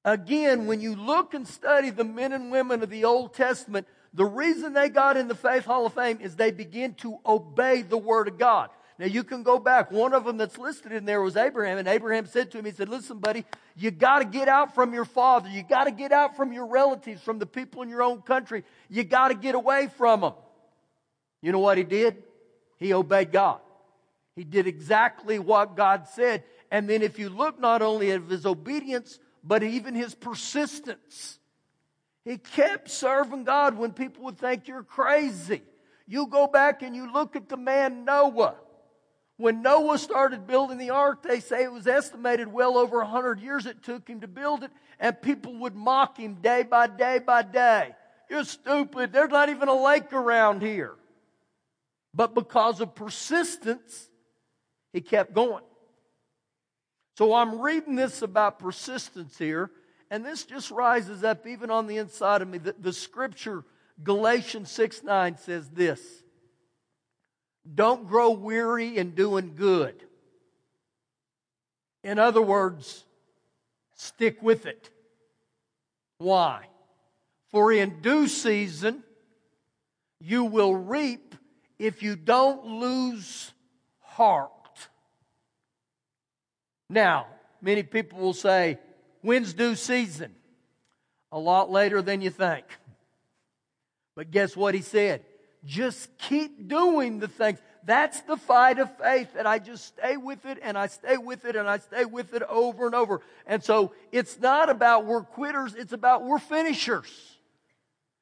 Again, 0.04 0.66
when 0.66 0.80
you 0.80 0.94
look 0.94 1.34
and 1.34 1.46
study 1.46 1.90
the 1.90 2.04
men 2.04 2.32
and 2.32 2.50
women 2.50 2.82
of 2.82 2.88
the 2.88 3.04
Old 3.04 3.34
Testament, 3.34 3.86
the 4.12 4.24
reason 4.24 4.72
they 4.72 4.88
got 4.88 5.16
in 5.16 5.28
the 5.28 5.34
Faith 5.34 5.64
Hall 5.64 5.86
of 5.86 5.94
Fame 5.94 6.18
is 6.20 6.36
they 6.36 6.50
begin 6.50 6.94
to 6.94 7.18
obey 7.24 7.82
the 7.82 7.98
Word 7.98 8.28
of 8.28 8.38
God. 8.38 8.70
Now 8.98 9.06
you 9.06 9.24
can 9.24 9.42
go 9.42 9.58
back. 9.58 9.90
One 9.90 10.12
of 10.12 10.24
them 10.24 10.36
that's 10.36 10.58
listed 10.58 10.92
in 10.92 11.06
there 11.06 11.22
was 11.22 11.36
Abraham, 11.36 11.78
and 11.78 11.88
Abraham 11.88 12.26
said 12.26 12.50
to 12.50 12.58
him, 12.58 12.66
he 12.66 12.72
said, 12.72 12.90
listen, 12.90 13.18
buddy, 13.18 13.46
you 13.74 13.90
gotta 13.90 14.26
get 14.26 14.46
out 14.46 14.74
from 14.74 14.92
your 14.92 15.06
father. 15.06 15.48
You 15.48 15.62
gotta 15.62 15.90
get 15.90 16.12
out 16.12 16.36
from 16.36 16.52
your 16.52 16.66
relatives, 16.66 17.22
from 17.22 17.38
the 17.38 17.46
people 17.46 17.80
in 17.80 17.88
your 17.88 18.02
own 18.02 18.20
country. 18.20 18.62
You 18.90 19.04
gotta 19.04 19.34
get 19.34 19.54
away 19.54 19.88
from 19.96 20.20
them. 20.20 20.34
You 21.40 21.52
know 21.52 21.60
what 21.60 21.78
he 21.78 21.84
did? 21.84 22.22
He 22.76 22.92
obeyed 22.92 23.32
God. 23.32 23.60
He 24.36 24.44
did 24.44 24.66
exactly 24.66 25.38
what 25.38 25.76
God 25.76 26.06
said. 26.08 26.44
And 26.70 26.88
then 26.88 27.02
if 27.02 27.18
you 27.18 27.30
look 27.30 27.58
not 27.58 27.82
only 27.82 28.10
at 28.10 28.22
his 28.22 28.44
obedience, 28.44 29.18
but 29.42 29.62
even 29.62 29.94
his 29.94 30.14
persistence, 30.14 31.38
he 32.24 32.38
kept 32.38 32.90
serving 32.90 33.44
God 33.44 33.76
when 33.76 33.92
people 33.92 34.24
would 34.24 34.38
think 34.38 34.68
you're 34.68 34.82
crazy. 34.82 35.62
You 36.06 36.26
go 36.26 36.46
back 36.46 36.82
and 36.82 36.94
you 36.94 37.12
look 37.12 37.36
at 37.36 37.48
the 37.48 37.56
man 37.56 38.04
Noah. 38.04 38.56
When 39.36 39.62
Noah 39.62 39.96
started 39.96 40.46
building 40.46 40.76
the 40.76 40.90
ark, 40.90 41.22
they 41.22 41.40
say 41.40 41.62
it 41.62 41.72
was 41.72 41.86
estimated 41.86 42.52
well 42.52 42.76
over 42.76 42.98
100 42.98 43.40
years 43.40 43.64
it 43.64 43.82
took 43.82 44.06
him 44.06 44.20
to 44.20 44.28
build 44.28 44.64
it, 44.64 44.70
and 44.98 45.20
people 45.22 45.54
would 45.60 45.74
mock 45.74 46.18
him 46.18 46.34
day 46.42 46.62
by 46.62 46.88
day 46.88 47.20
by 47.20 47.42
day. 47.42 47.94
You're 48.28 48.44
stupid. 48.44 49.12
There's 49.12 49.30
not 49.30 49.48
even 49.48 49.68
a 49.68 49.82
lake 49.82 50.12
around 50.12 50.60
here. 50.60 50.94
But 52.12 52.34
because 52.34 52.80
of 52.80 52.94
persistence, 52.94 54.08
he 54.92 55.00
kept 55.00 55.32
going. 55.32 55.64
So 57.16 57.34
I'm 57.34 57.60
reading 57.60 57.96
this 57.96 58.22
about 58.22 58.58
persistence 58.58 59.38
here, 59.38 59.70
and 60.10 60.24
this 60.24 60.44
just 60.44 60.70
rises 60.70 61.22
up 61.22 61.46
even 61.46 61.70
on 61.70 61.86
the 61.86 61.98
inside 61.98 62.42
of 62.42 62.48
me. 62.48 62.58
The, 62.58 62.74
the 62.78 62.92
scripture, 62.92 63.64
Galatians 64.02 64.70
6 64.70 65.04
9, 65.04 65.38
says 65.38 65.68
this 65.70 66.00
Don't 67.72 68.08
grow 68.08 68.30
weary 68.30 68.96
in 68.96 69.14
doing 69.14 69.54
good. 69.54 70.02
In 72.02 72.18
other 72.18 72.42
words, 72.42 73.04
stick 73.94 74.42
with 74.42 74.66
it. 74.66 74.90
Why? 76.18 76.66
For 77.50 77.72
in 77.72 78.00
due 78.00 78.26
season 78.28 79.02
you 80.20 80.44
will 80.44 80.74
reap 80.74 81.34
if 81.78 82.02
you 82.02 82.16
don't 82.16 82.66
lose 82.66 83.52
heart. 84.00 84.50
Now, 86.88 87.26
many 87.62 87.82
people 87.82 88.18
will 88.18 88.34
say, 88.34 88.78
when's 89.22 89.52
due 89.52 89.74
season? 89.74 90.34
A 91.32 91.38
lot 91.38 91.70
later 91.70 92.02
than 92.02 92.20
you 92.20 92.30
think. 92.30 92.64
But 94.16 94.30
guess 94.30 94.56
what 94.56 94.74
he 94.74 94.82
said? 94.82 95.24
Just 95.64 96.16
keep 96.18 96.68
doing 96.68 97.20
the 97.20 97.28
things. 97.28 97.58
That's 97.84 98.20
the 98.22 98.36
fight 98.36 98.78
of 98.78 98.94
faith 98.98 99.34
that 99.34 99.46
I 99.46 99.58
just 99.58 99.86
stay 99.86 100.16
with 100.16 100.44
it 100.44 100.58
and 100.62 100.76
I 100.76 100.88
stay 100.88 101.16
with 101.16 101.44
it 101.44 101.56
and 101.56 101.68
I 101.68 101.78
stay 101.78 102.04
with 102.04 102.34
it 102.34 102.42
over 102.42 102.86
and 102.86 102.94
over. 102.94 103.20
And 103.46 103.62
so 103.62 103.92
it's 104.12 104.38
not 104.38 104.68
about 104.68 105.06
we're 105.06 105.22
quitters, 105.22 105.74
it's 105.74 105.92
about 105.92 106.24
we're 106.24 106.38
finishers. 106.38 107.10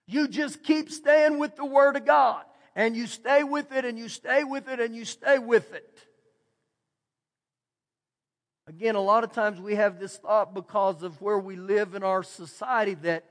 You 0.07 0.29
just 0.29 0.63
keep 0.63 0.91
staying 0.91 1.39
with 1.39 1.57
the 1.57 1.65
Word 1.65 1.97
of 1.97 2.07
God 2.07 2.45
and 2.75 2.97
you 2.97 3.07
stay 3.07 3.43
with 3.43 3.73
it 3.73 3.85
and 3.85 3.99
you 3.99 4.09
stay 4.09 4.45
with 4.45 4.69
it 4.69 4.81
and 4.81 4.95
you 4.95 5.05
stay 5.05 5.39
with 5.39 5.73
it. 5.75 6.08
Again, 8.79 8.95
a 8.95 9.01
lot 9.01 9.25
of 9.25 9.33
times 9.33 9.61
we 9.61 9.75
have 9.75 9.99
this 9.99 10.19
thought 10.19 10.55
because 10.55 11.03
of 11.03 11.21
where 11.21 11.41
we 11.41 11.57
live 11.57 11.97
in 11.97 12.05
our 12.05 12.23
society 12.23 12.95
that, 13.03 13.25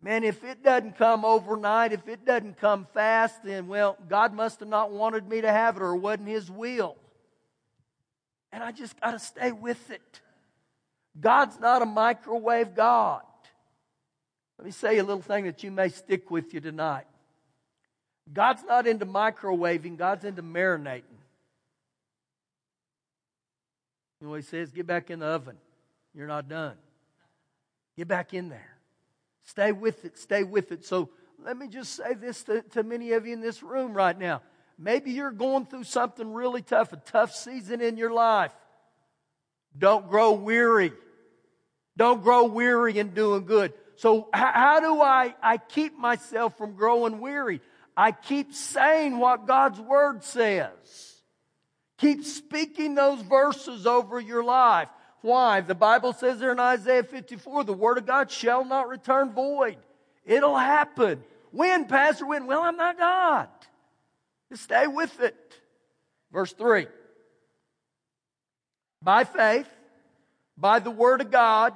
man, 0.00 0.24
if 0.24 0.42
it 0.44 0.64
doesn't 0.64 0.96
come 0.96 1.26
overnight, 1.26 1.92
if 1.92 2.08
it 2.08 2.24
doesn't 2.24 2.58
come 2.58 2.86
fast, 2.94 3.44
then, 3.44 3.68
well, 3.68 3.98
God 4.08 4.32
must 4.32 4.60
have 4.60 4.70
not 4.70 4.90
wanted 4.90 5.28
me 5.28 5.42
to 5.42 5.52
have 5.52 5.76
it 5.76 5.82
or 5.82 5.94
it 5.94 5.98
wasn't 5.98 6.28
His 6.28 6.50
will. 6.50 6.96
And 8.50 8.64
I 8.64 8.72
just 8.72 8.98
got 8.98 9.10
to 9.10 9.18
stay 9.18 9.52
with 9.52 9.90
it. 9.90 10.22
God's 11.20 11.60
not 11.60 11.82
a 11.82 11.86
microwave 11.86 12.74
God. 12.74 13.20
Let 14.58 14.64
me 14.64 14.70
say 14.70 14.96
a 14.96 15.04
little 15.04 15.20
thing 15.20 15.44
that 15.44 15.62
you 15.64 15.70
may 15.70 15.90
stick 15.90 16.30
with 16.30 16.54
you 16.54 16.60
tonight. 16.62 17.04
God's 18.32 18.64
not 18.64 18.86
into 18.86 19.04
microwaving, 19.04 19.98
God's 19.98 20.24
into 20.24 20.42
marinating. 20.42 21.15
You 24.20 24.26
know 24.26 24.30
what 24.30 24.36
he 24.36 24.42
says? 24.42 24.70
Get 24.70 24.86
back 24.86 25.10
in 25.10 25.18
the 25.20 25.26
oven. 25.26 25.56
You're 26.14 26.26
not 26.26 26.48
done. 26.48 26.76
Get 27.96 28.08
back 28.08 28.34
in 28.34 28.48
there. 28.48 28.76
Stay 29.44 29.72
with 29.72 30.04
it. 30.04 30.18
Stay 30.18 30.42
with 30.42 30.72
it. 30.72 30.84
So 30.84 31.10
let 31.42 31.56
me 31.56 31.68
just 31.68 31.94
say 31.94 32.14
this 32.14 32.42
to, 32.44 32.62
to 32.62 32.82
many 32.82 33.12
of 33.12 33.26
you 33.26 33.32
in 33.32 33.40
this 33.40 33.62
room 33.62 33.94
right 33.94 34.18
now. 34.18 34.42
Maybe 34.78 35.12
you're 35.12 35.30
going 35.30 35.66
through 35.66 35.84
something 35.84 36.32
really 36.32 36.62
tough, 36.62 36.92
a 36.92 36.96
tough 36.96 37.34
season 37.34 37.80
in 37.80 37.96
your 37.96 38.12
life. 38.12 38.52
Don't 39.76 40.08
grow 40.08 40.32
weary. 40.32 40.92
Don't 41.96 42.22
grow 42.22 42.44
weary 42.44 42.98
in 42.98 43.10
doing 43.10 43.44
good. 43.44 43.72
So 43.96 44.28
how, 44.32 44.52
how 44.52 44.80
do 44.80 45.00
I, 45.00 45.34
I 45.42 45.56
keep 45.56 45.98
myself 45.98 46.58
from 46.58 46.74
growing 46.74 47.20
weary? 47.20 47.60
I 47.96 48.12
keep 48.12 48.52
saying 48.52 49.18
what 49.18 49.46
God's 49.46 49.80
word 49.80 50.22
says. 50.22 51.15
Keep 51.98 52.24
speaking 52.24 52.94
those 52.94 53.22
verses 53.22 53.86
over 53.86 54.20
your 54.20 54.44
life. 54.44 54.88
Why? 55.22 55.60
The 55.60 55.74
Bible 55.74 56.12
says 56.12 56.38
there 56.38 56.52
in 56.52 56.60
Isaiah 56.60 57.02
54, 57.02 57.64
the 57.64 57.72
word 57.72 57.98
of 57.98 58.06
God 58.06 58.30
shall 58.30 58.64
not 58.64 58.88
return 58.88 59.32
void. 59.32 59.78
It'll 60.24 60.56
happen. 60.56 61.24
When, 61.52 61.86
Pastor? 61.86 62.26
When? 62.26 62.46
Well, 62.46 62.62
I'm 62.62 62.76
not 62.76 62.98
God. 62.98 63.48
Just 64.50 64.64
stay 64.64 64.86
with 64.86 65.20
it. 65.20 65.60
Verse 66.32 66.52
3. 66.52 66.86
By 69.02 69.24
faith, 69.24 69.68
by 70.56 70.80
the 70.80 70.90
word 70.90 71.20
of 71.20 71.30
God, 71.30 71.74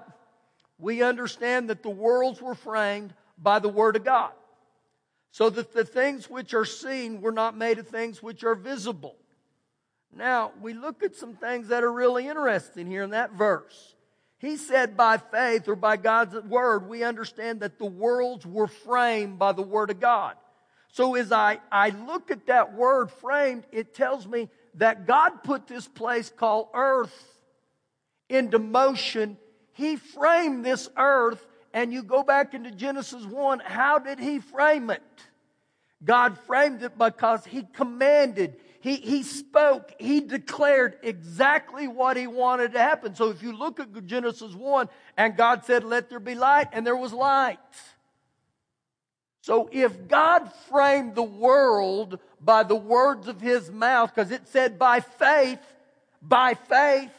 we 0.78 1.02
understand 1.02 1.70
that 1.70 1.82
the 1.82 1.90
worlds 1.90 2.40
were 2.40 2.54
framed 2.54 3.14
by 3.38 3.58
the 3.58 3.68
word 3.68 3.96
of 3.96 4.04
God. 4.04 4.32
So 5.32 5.48
that 5.48 5.72
the 5.72 5.84
things 5.84 6.28
which 6.28 6.54
are 6.54 6.64
seen 6.64 7.20
were 7.20 7.32
not 7.32 7.56
made 7.56 7.78
of 7.78 7.88
things 7.88 8.22
which 8.22 8.42
are 8.42 8.54
visible. 8.54 9.16
Now, 10.14 10.52
we 10.60 10.74
look 10.74 11.02
at 11.02 11.14
some 11.14 11.34
things 11.34 11.68
that 11.68 11.84
are 11.84 11.92
really 11.92 12.26
interesting 12.26 12.86
here 12.86 13.02
in 13.02 13.10
that 13.10 13.32
verse. 13.32 13.94
He 14.38 14.56
said, 14.56 14.96
by 14.96 15.18
faith 15.18 15.68
or 15.68 15.76
by 15.76 15.96
God's 15.96 16.34
word, 16.46 16.88
we 16.88 17.04
understand 17.04 17.60
that 17.60 17.78
the 17.78 17.84
worlds 17.84 18.46
were 18.46 18.66
framed 18.66 19.38
by 19.38 19.52
the 19.52 19.62
word 19.62 19.90
of 19.90 20.00
God. 20.00 20.34
So 20.92 21.14
as 21.14 21.30
I, 21.30 21.60
I 21.70 21.90
look 21.90 22.30
at 22.30 22.46
that 22.46 22.74
word 22.74 23.10
framed, 23.10 23.64
it 23.70 23.94
tells 23.94 24.26
me 24.26 24.48
that 24.74 25.06
God 25.06 25.44
put 25.44 25.66
this 25.66 25.86
place 25.86 26.32
called 26.34 26.68
earth 26.74 27.14
into 28.28 28.58
motion. 28.58 29.36
He 29.72 29.96
framed 29.96 30.64
this 30.64 30.88
earth, 30.96 31.46
and 31.72 31.92
you 31.92 32.02
go 32.02 32.22
back 32.22 32.54
into 32.54 32.70
Genesis 32.70 33.24
1, 33.24 33.60
how 33.60 33.98
did 33.98 34.18
he 34.18 34.40
frame 34.40 34.90
it? 34.90 35.02
God 36.02 36.38
framed 36.46 36.82
it 36.82 36.96
because 36.96 37.44
he 37.44 37.62
commanded, 37.74 38.56
he, 38.80 38.96
he 38.96 39.22
spoke, 39.22 39.92
he 39.98 40.20
declared 40.20 40.96
exactly 41.02 41.86
what 41.86 42.16
he 42.16 42.26
wanted 42.26 42.72
to 42.72 42.78
happen. 42.78 43.14
So 43.14 43.28
if 43.28 43.42
you 43.42 43.52
look 43.52 43.78
at 43.78 44.06
Genesis 44.06 44.54
1, 44.54 44.88
and 45.18 45.36
God 45.36 45.66
said, 45.66 45.84
Let 45.84 46.08
there 46.08 46.18
be 46.18 46.34
light, 46.34 46.68
and 46.72 46.86
there 46.86 46.96
was 46.96 47.12
light. 47.12 47.58
So 49.42 49.68
if 49.70 50.08
God 50.08 50.50
framed 50.70 51.14
the 51.14 51.22
world 51.22 52.20
by 52.40 52.62
the 52.62 52.74
words 52.74 53.28
of 53.28 53.40
his 53.40 53.70
mouth, 53.70 54.14
because 54.14 54.30
it 54.30 54.48
said 54.48 54.78
by 54.78 55.00
faith, 55.00 55.60
by 56.22 56.54
faith, 56.54 57.12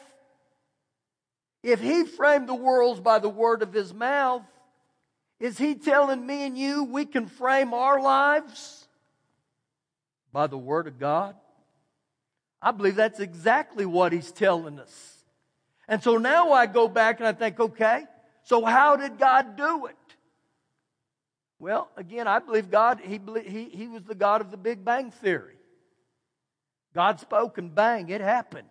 if 1.62 1.80
he 1.80 2.04
framed 2.04 2.48
the 2.48 2.54
worlds 2.54 3.00
by 3.00 3.20
the 3.20 3.28
word 3.28 3.62
of 3.62 3.72
his 3.72 3.94
mouth, 3.94 4.42
is 5.38 5.58
he 5.58 5.76
telling 5.76 6.24
me 6.24 6.44
and 6.44 6.58
you 6.58 6.84
we 6.84 7.04
can 7.04 7.26
frame 7.26 7.72
our 7.72 8.00
lives 8.00 8.88
by 10.32 10.48
the 10.48 10.58
word 10.58 10.88
of 10.88 10.98
God? 10.98 11.36
I 12.62 12.70
believe 12.70 12.94
that's 12.94 13.18
exactly 13.18 13.84
what 13.84 14.12
he's 14.12 14.30
telling 14.30 14.78
us. 14.78 15.18
And 15.88 16.00
so 16.02 16.16
now 16.16 16.52
I 16.52 16.66
go 16.66 16.86
back 16.86 17.18
and 17.18 17.26
I 17.26 17.32
think, 17.32 17.58
okay, 17.58 18.04
so 18.44 18.64
how 18.64 18.96
did 18.96 19.18
God 19.18 19.56
do 19.56 19.86
it? 19.86 19.96
Well, 21.58 21.90
again, 21.96 22.28
I 22.28 22.38
believe 22.38 22.70
God, 22.70 23.00
he, 23.00 23.20
he, 23.46 23.64
he 23.64 23.88
was 23.88 24.04
the 24.04 24.14
God 24.14 24.40
of 24.40 24.50
the 24.50 24.56
Big 24.56 24.84
Bang 24.84 25.10
Theory. 25.10 25.56
God 26.94 27.20
spoke 27.20 27.58
and 27.58 27.74
bang, 27.74 28.08
it 28.08 28.20
happened. 28.20 28.68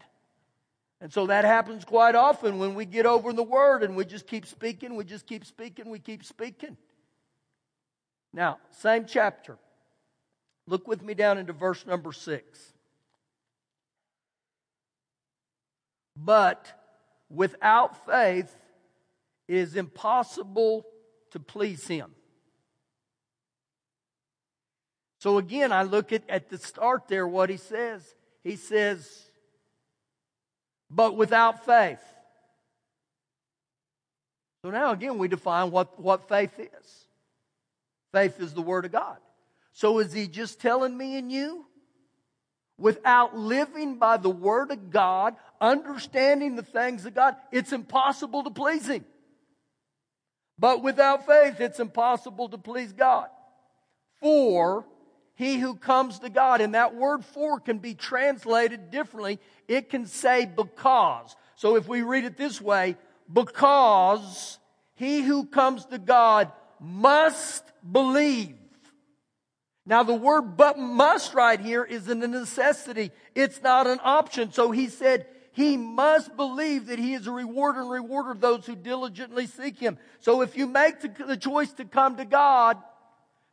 And 1.01 1.11
so 1.11 1.27
that 1.27 1.43
happens 1.43 1.83
quite 1.83 2.15
often 2.15 2.59
when 2.59 2.75
we 2.75 2.85
get 2.85 3.05
over 3.05 3.33
the 3.33 3.43
Word 3.43 3.83
and 3.83 3.95
we 3.95 4.05
just 4.05 4.27
keep 4.27 4.45
speaking, 4.45 4.95
we 4.95 5.03
just 5.03 5.25
keep 5.25 5.45
speaking, 5.45 5.89
we 5.89 5.99
keep 5.99 6.23
speaking. 6.23 6.77
Now, 8.31 8.59
same 8.69 9.05
chapter. 9.05 9.57
Look 10.67 10.87
with 10.87 11.01
me 11.01 11.13
down 11.13 11.37
into 11.37 11.53
verse 11.53 11.85
number 11.85 12.13
six. 12.13 12.70
But 16.23 16.67
without 17.29 18.05
faith, 18.05 18.53
it 19.47 19.55
is 19.55 19.75
impossible 19.75 20.85
to 21.31 21.39
please 21.39 21.87
Him. 21.87 22.11
So 25.19 25.37
again, 25.37 25.71
I 25.71 25.83
look 25.83 26.11
at, 26.11 26.23
at 26.29 26.49
the 26.49 26.57
start 26.57 27.07
there 27.07 27.27
what 27.27 27.51
he 27.51 27.57
says. 27.57 28.03
He 28.43 28.55
says, 28.55 29.07
but 30.89 31.15
without 31.15 31.63
faith. 31.63 32.01
So 34.63 34.71
now 34.71 34.91
again, 34.91 35.19
we 35.19 35.27
define 35.27 35.69
what, 35.69 35.99
what 35.99 36.27
faith 36.27 36.59
is. 36.59 37.05
Faith 38.11 38.41
is 38.41 38.53
the 38.53 38.63
Word 38.63 38.85
of 38.85 38.91
God. 38.91 39.17
So 39.73 39.99
is 39.99 40.11
he 40.11 40.27
just 40.27 40.59
telling 40.59 40.97
me 40.97 41.17
and 41.17 41.31
you? 41.31 41.65
Without 42.77 43.37
living 43.37 43.97
by 43.97 44.17
the 44.17 44.29
Word 44.29 44.71
of 44.71 44.89
God, 44.89 45.35
understanding 45.59 46.55
the 46.55 46.63
things 46.63 47.05
of 47.05 47.13
God, 47.13 47.35
it's 47.51 47.73
impossible 47.73 48.43
to 48.43 48.49
please 48.49 48.87
Him. 48.87 49.05
But 50.57 50.83
without 50.83 51.25
faith, 51.25 51.59
it's 51.59 51.79
impossible 51.79 52.49
to 52.49 52.57
please 52.57 52.93
God. 52.93 53.27
For 54.19 54.85
he 55.33 55.57
who 55.57 55.73
comes 55.73 56.19
to 56.19 56.29
God, 56.29 56.61
and 56.61 56.75
that 56.75 56.93
word 56.93 57.25
for 57.25 57.59
can 57.59 57.79
be 57.79 57.95
translated 57.95 58.91
differently. 58.91 59.39
It 59.67 59.89
can 59.89 60.05
say 60.05 60.45
because. 60.45 61.35
So 61.55 61.77
if 61.77 61.87
we 61.87 62.03
read 62.03 62.25
it 62.25 62.37
this 62.37 62.61
way, 62.61 62.95
because 63.31 64.59
he 64.93 65.21
who 65.21 65.45
comes 65.45 65.85
to 65.85 65.97
God 65.97 66.51
must 66.79 67.63
believe 67.91 68.55
now 69.91 70.03
the 70.03 70.13
word 70.13 70.55
but 70.55 70.79
must 70.79 71.33
right 71.33 71.59
here 71.59 71.83
is 71.83 72.07
a 72.07 72.15
necessity. 72.15 73.11
It's 73.35 73.61
not 73.61 73.87
an 73.87 73.99
option. 74.01 74.53
So 74.53 74.71
he 74.71 74.87
said 74.87 75.25
he 75.51 75.75
must 75.75 76.37
believe 76.37 76.85
that 76.85 76.97
he 76.97 77.13
is 77.13 77.27
a 77.27 77.31
rewarder 77.31 77.81
and 77.81 77.91
rewarder 77.91 78.31
of 78.31 78.39
those 78.39 78.65
who 78.65 78.77
diligently 78.77 79.47
seek 79.47 79.77
him. 79.77 79.97
So 80.19 80.43
if 80.43 80.55
you 80.55 80.65
make 80.65 81.01
the 81.01 81.35
choice 81.35 81.73
to 81.73 81.83
come 81.83 82.15
to 82.15 82.23
God, 82.23 82.77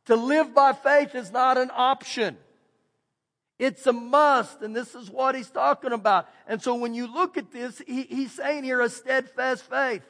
to 0.05 0.15
live 0.15 0.55
by 0.55 0.75
faith 0.75 1.17
is 1.17 1.33
not 1.33 1.59
an 1.59 1.73
option. 1.75 2.37
It's 3.59 3.85
a 3.89 3.93
must, 3.93 4.63
and 4.63 4.77
this 4.77 4.95
is 4.95 5.11
what 5.11 5.35
he's 5.35 5.51
talking 5.51 5.91
about. 5.91 6.29
And 6.47 6.63
so 6.63 6.77
when 6.77 6.95
you 6.95 7.13
look 7.13 7.37
at 7.37 7.51
this, 7.51 7.83
he, 7.85 8.03
he's 8.03 8.31
saying 8.31 8.63
here 8.63 8.81
a 8.81 8.89
steadfast 8.89 9.69
faith. 9.69 10.05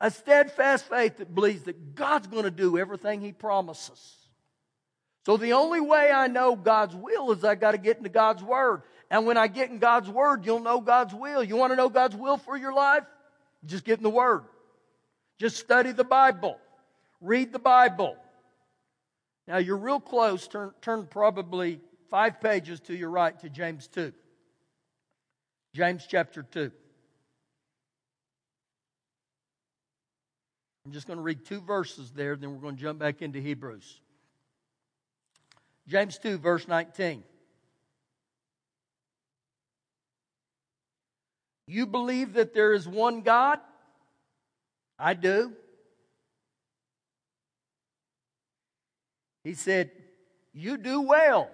A 0.00 0.10
steadfast 0.10 0.88
faith 0.88 1.18
that 1.18 1.32
believes 1.32 1.62
that 1.62 1.94
God's 1.94 2.26
going 2.26 2.42
to 2.42 2.50
do 2.50 2.76
everything 2.76 3.20
he 3.20 3.30
promises. 3.30 4.21
So 5.24 5.36
the 5.36 5.52
only 5.52 5.80
way 5.80 6.10
I 6.10 6.26
know 6.26 6.56
God's 6.56 6.96
will 6.96 7.30
is 7.32 7.44
I 7.44 7.54
got 7.54 7.72
to 7.72 7.78
get 7.78 7.98
into 7.98 8.08
God's 8.08 8.42
Word. 8.42 8.82
And 9.10 9.26
when 9.26 9.36
I 9.36 9.46
get 9.46 9.70
in 9.70 9.78
God's 9.78 10.10
Word, 10.10 10.44
you'll 10.44 10.60
know 10.60 10.80
God's 10.80 11.14
will. 11.14 11.44
You 11.44 11.56
want 11.56 11.72
to 11.72 11.76
know 11.76 11.88
God's 11.88 12.16
will 12.16 12.38
for 12.38 12.56
your 12.56 12.72
life? 12.72 13.04
Just 13.64 13.84
get 13.84 13.98
in 13.98 14.02
the 14.02 14.10
Word. 14.10 14.44
Just 15.38 15.58
study 15.58 15.92
the 15.92 16.04
Bible. 16.04 16.58
Read 17.20 17.52
the 17.52 17.60
Bible. 17.60 18.16
Now 19.46 19.58
you're 19.58 19.76
real 19.76 20.00
close. 20.00 20.48
Turn, 20.48 20.72
turn 20.80 21.06
probably 21.06 21.80
five 22.10 22.40
pages 22.40 22.80
to 22.80 22.96
your 22.96 23.10
right 23.10 23.38
to 23.40 23.48
James 23.48 23.86
2. 23.88 24.12
James 25.74 26.04
chapter 26.08 26.42
2. 26.42 26.70
I'm 30.84 30.92
just 30.92 31.06
going 31.06 31.16
to 31.16 31.22
read 31.22 31.44
two 31.44 31.60
verses 31.60 32.10
there, 32.10 32.34
then 32.34 32.52
we're 32.52 32.60
going 32.60 32.74
to 32.74 32.82
jump 32.82 32.98
back 32.98 33.22
into 33.22 33.40
Hebrews. 33.40 34.01
James 35.86 36.18
2, 36.18 36.38
verse 36.38 36.68
19. 36.68 37.24
You 41.66 41.86
believe 41.86 42.34
that 42.34 42.54
there 42.54 42.72
is 42.72 42.86
one 42.86 43.22
God? 43.22 43.58
I 44.98 45.14
do. 45.14 45.52
He 49.42 49.54
said, 49.54 49.90
You 50.52 50.76
do 50.76 51.00
well. 51.00 51.50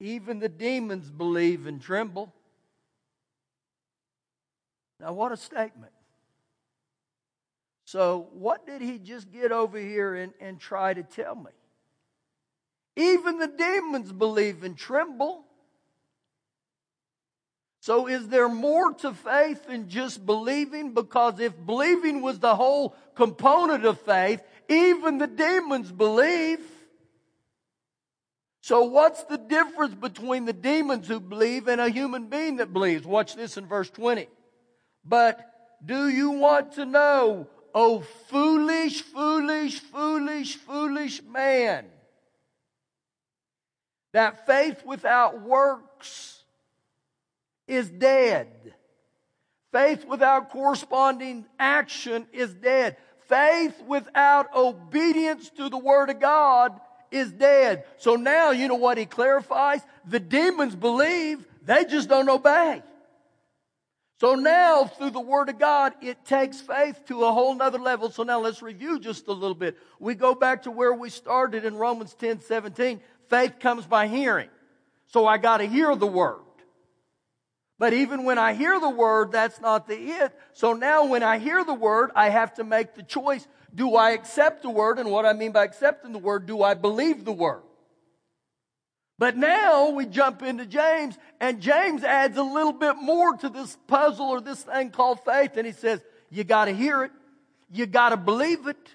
Even 0.00 0.38
the 0.38 0.50
demons 0.50 1.10
believe 1.10 1.66
and 1.66 1.80
tremble. 1.80 2.34
Now, 5.00 5.14
what 5.14 5.32
a 5.32 5.36
statement. 5.36 5.93
So, 7.84 8.28
what 8.32 8.66
did 8.66 8.80
he 8.80 8.98
just 8.98 9.30
get 9.30 9.52
over 9.52 9.78
here 9.78 10.14
and, 10.14 10.32
and 10.40 10.58
try 10.58 10.94
to 10.94 11.02
tell 11.02 11.34
me? 11.34 11.50
Even 12.96 13.38
the 13.38 13.48
demons 13.48 14.10
believe 14.12 14.64
and 14.64 14.76
tremble. 14.76 15.44
So, 17.80 18.06
is 18.06 18.28
there 18.28 18.48
more 18.48 18.94
to 18.94 19.12
faith 19.12 19.66
than 19.66 19.90
just 19.90 20.24
believing? 20.24 20.94
Because 20.94 21.38
if 21.40 21.52
believing 21.66 22.22
was 22.22 22.38
the 22.38 22.56
whole 22.56 22.96
component 23.14 23.84
of 23.84 24.00
faith, 24.00 24.40
even 24.70 25.18
the 25.18 25.26
demons 25.26 25.92
believe. 25.92 26.60
So, 28.62 28.84
what's 28.84 29.24
the 29.24 29.36
difference 29.36 29.94
between 29.94 30.46
the 30.46 30.54
demons 30.54 31.06
who 31.06 31.20
believe 31.20 31.68
and 31.68 31.82
a 31.82 31.90
human 31.90 32.28
being 32.28 32.56
that 32.56 32.72
believes? 32.72 33.04
Watch 33.04 33.34
this 33.36 33.58
in 33.58 33.66
verse 33.66 33.90
20. 33.90 34.26
But 35.04 35.38
do 35.84 36.08
you 36.08 36.30
want 36.30 36.72
to 36.76 36.86
know, 36.86 37.46
O 37.74 38.00
foolish, 38.00 39.02
foolish, 39.02 39.80
foolish, 39.80 40.56
foolish 40.56 41.22
man, 41.24 41.86
that 44.12 44.46
faith 44.46 44.84
without 44.86 45.42
works 45.42 46.44
is 47.66 47.90
dead? 47.90 48.74
Faith 49.72 50.04
without 50.04 50.50
corresponding 50.50 51.44
action 51.58 52.28
is 52.32 52.54
dead. 52.54 52.96
Faith 53.28 53.82
without 53.88 54.54
obedience 54.54 55.50
to 55.50 55.68
the 55.68 55.78
Word 55.78 56.10
of 56.10 56.20
God 56.20 56.78
is 57.10 57.32
dead. 57.32 57.84
So 57.96 58.14
now, 58.14 58.52
you 58.52 58.68
know 58.68 58.76
what 58.76 58.98
he 58.98 59.06
clarifies? 59.06 59.80
The 60.06 60.20
demons 60.20 60.76
believe, 60.76 61.44
they 61.64 61.84
just 61.84 62.08
don't 62.08 62.28
obey. 62.28 62.84
So 64.20 64.36
now, 64.36 64.84
through 64.84 65.10
the 65.10 65.20
Word 65.20 65.48
of 65.48 65.58
God, 65.58 65.94
it 66.00 66.24
takes 66.24 66.60
faith 66.60 67.04
to 67.06 67.24
a 67.24 67.32
whole 67.32 67.54
nother 67.54 67.78
level. 67.78 68.10
So 68.10 68.22
now 68.22 68.40
let's 68.40 68.62
review 68.62 69.00
just 69.00 69.26
a 69.26 69.32
little 69.32 69.56
bit. 69.56 69.76
We 69.98 70.14
go 70.14 70.34
back 70.34 70.62
to 70.62 70.70
where 70.70 70.94
we 70.94 71.10
started 71.10 71.64
in 71.64 71.74
Romans 71.74 72.14
10 72.14 72.40
17. 72.40 73.00
Faith 73.28 73.58
comes 73.58 73.86
by 73.86 74.06
hearing. 74.06 74.48
So 75.08 75.26
I 75.26 75.38
got 75.38 75.58
to 75.58 75.66
hear 75.66 75.94
the 75.96 76.06
Word. 76.06 76.40
But 77.78 77.92
even 77.92 78.24
when 78.24 78.38
I 78.38 78.54
hear 78.54 78.78
the 78.78 78.88
Word, 78.88 79.32
that's 79.32 79.60
not 79.60 79.88
the 79.88 79.96
it. 79.96 80.32
So 80.52 80.74
now 80.74 81.06
when 81.06 81.24
I 81.24 81.38
hear 81.38 81.64
the 81.64 81.74
Word, 81.74 82.12
I 82.14 82.28
have 82.28 82.54
to 82.54 82.64
make 82.64 82.94
the 82.94 83.02
choice. 83.02 83.46
Do 83.74 83.96
I 83.96 84.10
accept 84.10 84.62
the 84.62 84.70
Word? 84.70 85.00
And 85.00 85.10
what 85.10 85.26
I 85.26 85.32
mean 85.32 85.50
by 85.50 85.64
accepting 85.64 86.12
the 86.12 86.18
Word, 86.18 86.46
do 86.46 86.62
I 86.62 86.74
believe 86.74 87.24
the 87.24 87.32
Word? 87.32 87.62
But 89.18 89.36
now 89.36 89.90
we 89.90 90.06
jump 90.06 90.42
into 90.42 90.66
James, 90.66 91.16
and 91.40 91.60
James 91.60 92.02
adds 92.02 92.36
a 92.36 92.42
little 92.42 92.72
bit 92.72 92.96
more 92.96 93.36
to 93.36 93.48
this 93.48 93.76
puzzle 93.86 94.26
or 94.26 94.40
this 94.40 94.62
thing 94.62 94.90
called 94.90 95.20
faith. 95.24 95.56
And 95.56 95.66
he 95.66 95.72
says, 95.72 96.00
You 96.30 96.42
got 96.42 96.64
to 96.64 96.72
hear 96.72 97.04
it, 97.04 97.12
you 97.70 97.86
got 97.86 98.08
to 98.10 98.16
believe 98.16 98.66
it, 98.66 98.94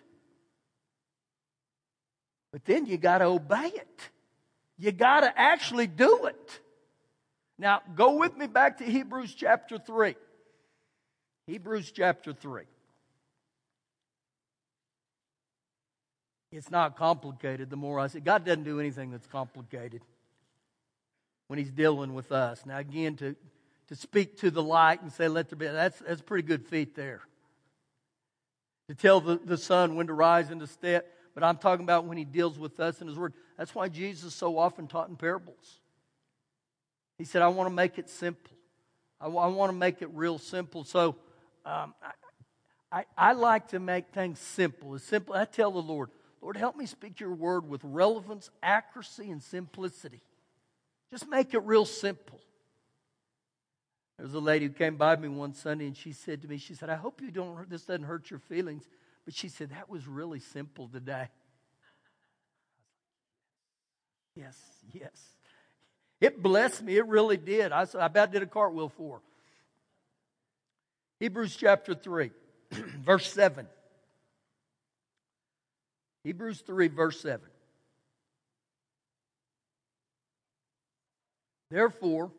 but 2.52 2.66
then 2.66 2.86
you 2.86 2.98
got 2.98 3.20
to 3.20 3.26
obey 3.26 3.72
it. 3.74 4.10
You 4.78 4.92
got 4.92 5.22
to 5.22 5.40
actually 5.40 5.88
do 5.88 6.26
it. 6.26 6.60
Now, 7.58 7.82
go 7.96 8.16
with 8.16 8.38
me 8.38 8.48
back 8.48 8.78
to 8.78 8.86
Hebrews 8.86 9.36
chapter 9.36 9.78
3. 9.78 10.16
Hebrews 11.48 11.92
chapter 11.92 12.32
3. 12.32 12.64
It's 16.52 16.72
not 16.72 16.98
complicated 16.98 17.70
the 17.70 17.76
more 17.76 18.00
I 18.00 18.08
say. 18.08 18.22
God 18.22 18.46
doesn't 18.46 18.64
do 18.64 18.80
anything 18.80 19.12
that's 19.12 19.28
complicated 19.28 20.02
when 21.50 21.58
He's 21.58 21.72
dealing 21.72 22.14
with 22.14 22.32
us. 22.32 22.64
Now, 22.64 22.78
again, 22.78 23.16
to, 23.18 23.36
to 23.88 23.96
speak 23.96 24.38
to 24.38 24.52
the 24.52 24.62
light 24.62 25.02
and 25.02 25.12
say, 25.12 25.28
let 25.28 25.50
there 25.50 25.58
be, 25.58 25.66
that's, 25.66 25.98
that's 26.00 26.22
pretty 26.22 26.48
good 26.48 26.64
feat 26.64 26.96
there. 26.96 27.22
To 28.88 28.94
tell 28.96 29.20
the, 29.20 29.40
the 29.44 29.58
sun 29.58 29.96
when 29.96 30.08
to 30.08 30.14
rise 30.14 30.52
and 30.52 30.62
to 30.62 30.68
set. 30.68 31.08
But 31.34 31.44
I'm 31.44 31.58
talking 31.58 31.84
about 31.84 32.06
when 32.06 32.20
He 32.20 32.24
deals 32.24 32.60
with 32.60 32.80
us 32.80 33.02
in 33.02 33.08
His 33.08 33.18
Word. 33.18 33.34
That's 33.58 33.74
why 33.74 33.90
Jesus 33.90 34.36
so 34.36 34.60
often 34.60 34.88
taught 34.88 35.10
in 35.10 35.16
parables. 35.16 35.80
He 37.18 37.26
said, 37.26 37.42
I 37.42 37.48
want 37.48 37.68
to 37.68 37.74
make 37.74 37.98
it 37.98 38.10
simple. 38.10 38.52
I, 39.20 39.26
I 39.26 39.48
want 39.48 39.72
to 39.72 39.78
make 39.78 40.04
it 40.04 40.10
real 40.14 40.38
simple. 40.38 40.84
So 40.84 41.16
um, 41.66 41.96
I, 42.04 43.00
I, 43.00 43.06
I 43.18 43.34
like 43.34 43.70
to 43.70 43.80
make 43.80 44.10
things 44.14 44.38
simple. 44.38 44.94
As 44.94 45.04
simple. 45.04 45.34
I 45.34 45.46
tell 45.46 45.72
the 45.72 45.80
Lord, 45.80 46.10
Lord, 46.44 46.58
help 46.58 46.78
me 46.78 46.86
speak 46.86 47.20
your 47.20 47.34
word 47.34 47.68
with 47.68 47.82
relevance, 47.84 48.52
accuracy, 48.62 49.32
and 49.32 49.42
simplicity. 49.42 50.22
Just 51.12 51.28
make 51.28 51.54
it 51.54 51.64
real 51.64 51.86
simple. 51.86 52.40
There 54.18 54.26
was 54.26 54.34
a 54.34 54.40
lady 54.40 54.66
who 54.66 54.74
came 54.74 54.98
by 54.98 55.16
me 55.16 55.28
one 55.28 55.54
Sunday 55.54 55.88
and 55.88 55.96
she 55.96 56.12
said 56.12 56.42
to 56.42 56.48
me, 56.48 56.58
she 56.58 56.74
said, 56.74 56.90
I 56.90 56.96
hope 56.96 57.22
you 57.22 57.32
don't, 57.32 57.70
this 57.70 57.84
doesn't 57.84 58.04
hurt 58.04 58.30
your 58.30 58.40
feelings. 58.40 58.84
But 59.26 59.34
she 59.34 59.48
said, 59.48 59.70
that 59.72 59.90
was 59.90 60.08
really 60.08 60.40
simple 60.40 60.88
today. 60.88 61.30
Yes, 64.36 64.58
yes. 64.94 65.12
It 66.22 66.42
blessed 66.42 66.84
me. 66.84 66.98
It 66.98 67.08
really 67.08 67.38
did. 67.38 67.72
I, 67.72 67.86
said 67.86 68.02
I 68.02 68.08
about 68.08 68.32
did 68.32 68.44
a 68.44 68.46
cartwheel 68.46 68.90
for. 68.90 69.18
her. 69.18 69.22
Hebrews 71.20 71.56
chapter 71.56 71.94
3, 71.94 72.32
verse 72.72 73.32
7. 73.32 73.68
Hebrews 76.24 76.62
3, 76.62 76.88
verse 76.88 77.20
7. 77.22 77.42
Therefore, 81.72 82.32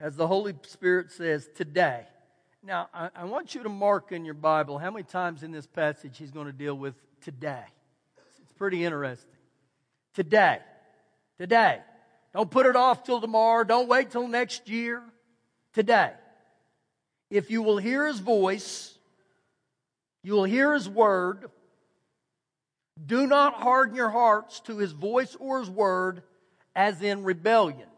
as 0.00 0.16
the 0.16 0.26
Holy 0.26 0.54
Spirit 0.62 1.10
says, 1.10 1.48
today. 1.54 2.04
Now, 2.62 2.88
I, 2.94 3.10
I, 3.14 3.24
want 3.24 3.54
you 3.54 3.62
to 3.62 3.68
mark 3.68 4.10
in 4.10 4.24
your 4.24 4.34
Bible 4.34 4.78
how 4.78 4.90
many 4.90 5.04
times 5.04 5.42
in 5.42 5.52
this 5.52 5.66
passage 5.66 6.18
he's 6.18 6.30
going 6.30 6.46
to 6.46 6.52
deal 6.52 6.74
with 6.74 6.94
today. 7.20 7.64
It's 8.42 8.52
pretty 8.52 8.84
interesting. 8.84 9.30
Today. 10.14 10.58
Today. 11.38 11.80
Don't 12.32 12.50
put 12.50 12.66
it 12.66 12.76
off 12.76 13.04
till 13.04 13.20
tomorrow. 13.20 13.64
Don't 13.64 13.88
wait 13.88 14.10
till 14.10 14.26
next 14.26 14.68
year. 14.68 15.02
Today. 15.72 16.12
If 17.30 17.50
you 17.50 17.62
will 17.62 17.78
hear 17.78 18.06
his 18.06 18.18
voice, 18.18 18.96
you 20.22 20.32
will 20.32 20.44
hear 20.44 20.72
his 20.72 20.88
word. 20.88 21.50
Do 23.04 23.26
not 23.26 23.54
harden 23.54 23.94
your 23.94 24.10
hearts 24.10 24.60
to 24.60 24.78
his 24.78 24.92
voice 24.92 25.36
or 25.38 25.60
his 25.60 25.70
word 25.70 26.22
as 26.78 27.02
in 27.02 27.24
rebellion. 27.24 27.88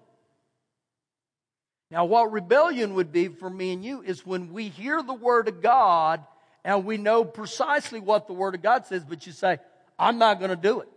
Now, 1.91 2.07
what 2.07 2.33
rebellion 2.33 2.95
would 2.95 3.13
be 3.13 3.29
for 3.29 3.51
me 3.51 3.75
and 3.75 3.85
you 3.85 4.01
is 4.01 4.25
when 4.25 4.55
we 4.55 4.69
hear 4.69 5.03
the 5.03 5.13
word 5.13 5.49
of 5.49 5.61
God 5.61 6.25
and 6.65 6.87
we 6.87 6.97
know 6.97 7.23
precisely 7.23 8.01
what 8.01 8.27
the 8.27 8.33
word 8.33 8.55
of 8.55 8.63
God 8.63 8.87
says, 8.87 9.05
but 9.05 9.27
you 9.27 9.33
say, 9.33 9.59
I'm 9.99 10.17
not 10.17 10.39
going 10.39 10.49
to 10.49 10.57
do 10.57 10.81
it. 10.81 10.89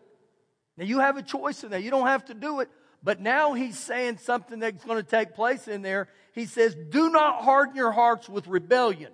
Now, 0.78 0.86
you 0.86 1.00
have 1.00 1.18
a 1.18 1.22
choice 1.22 1.66
in 1.66 1.72
that. 1.72 1.84
You 1.84 1.92
don't 1.92 2.08
have 2.08 2.24
to 2.26 2.34
do 2.34 2.62
it. 2.62 2.70
But 3.04 3.20
now 3.20 3.52
he's 3.52 3.78
saying 3.78 4.20
something 4.20 4.60
that's 4.60 4.86
going 4.86 5.04
to 5.04 5.10
take 5.10 5.34
place 5.34 5.68
in 5.68 5.82
there. 5.82 6.08
He 6.34 6.46
says, 6.46 6.74
Do 6.90 7.10
not 7.10 7.44
harden 7.44 7.76
your 7.76 7.92
hearts 7.92 8.30
with 8.30 8.48
rebellion. 8.48 9.12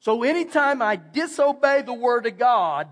So 0.00 0.24
anytime 0.24 0.82
I 0.82 0.96
disobey 0.96 1.82
the 1.82 1.94
word 1.94 2.26
of 2.26 2.36
God 2.36 2.88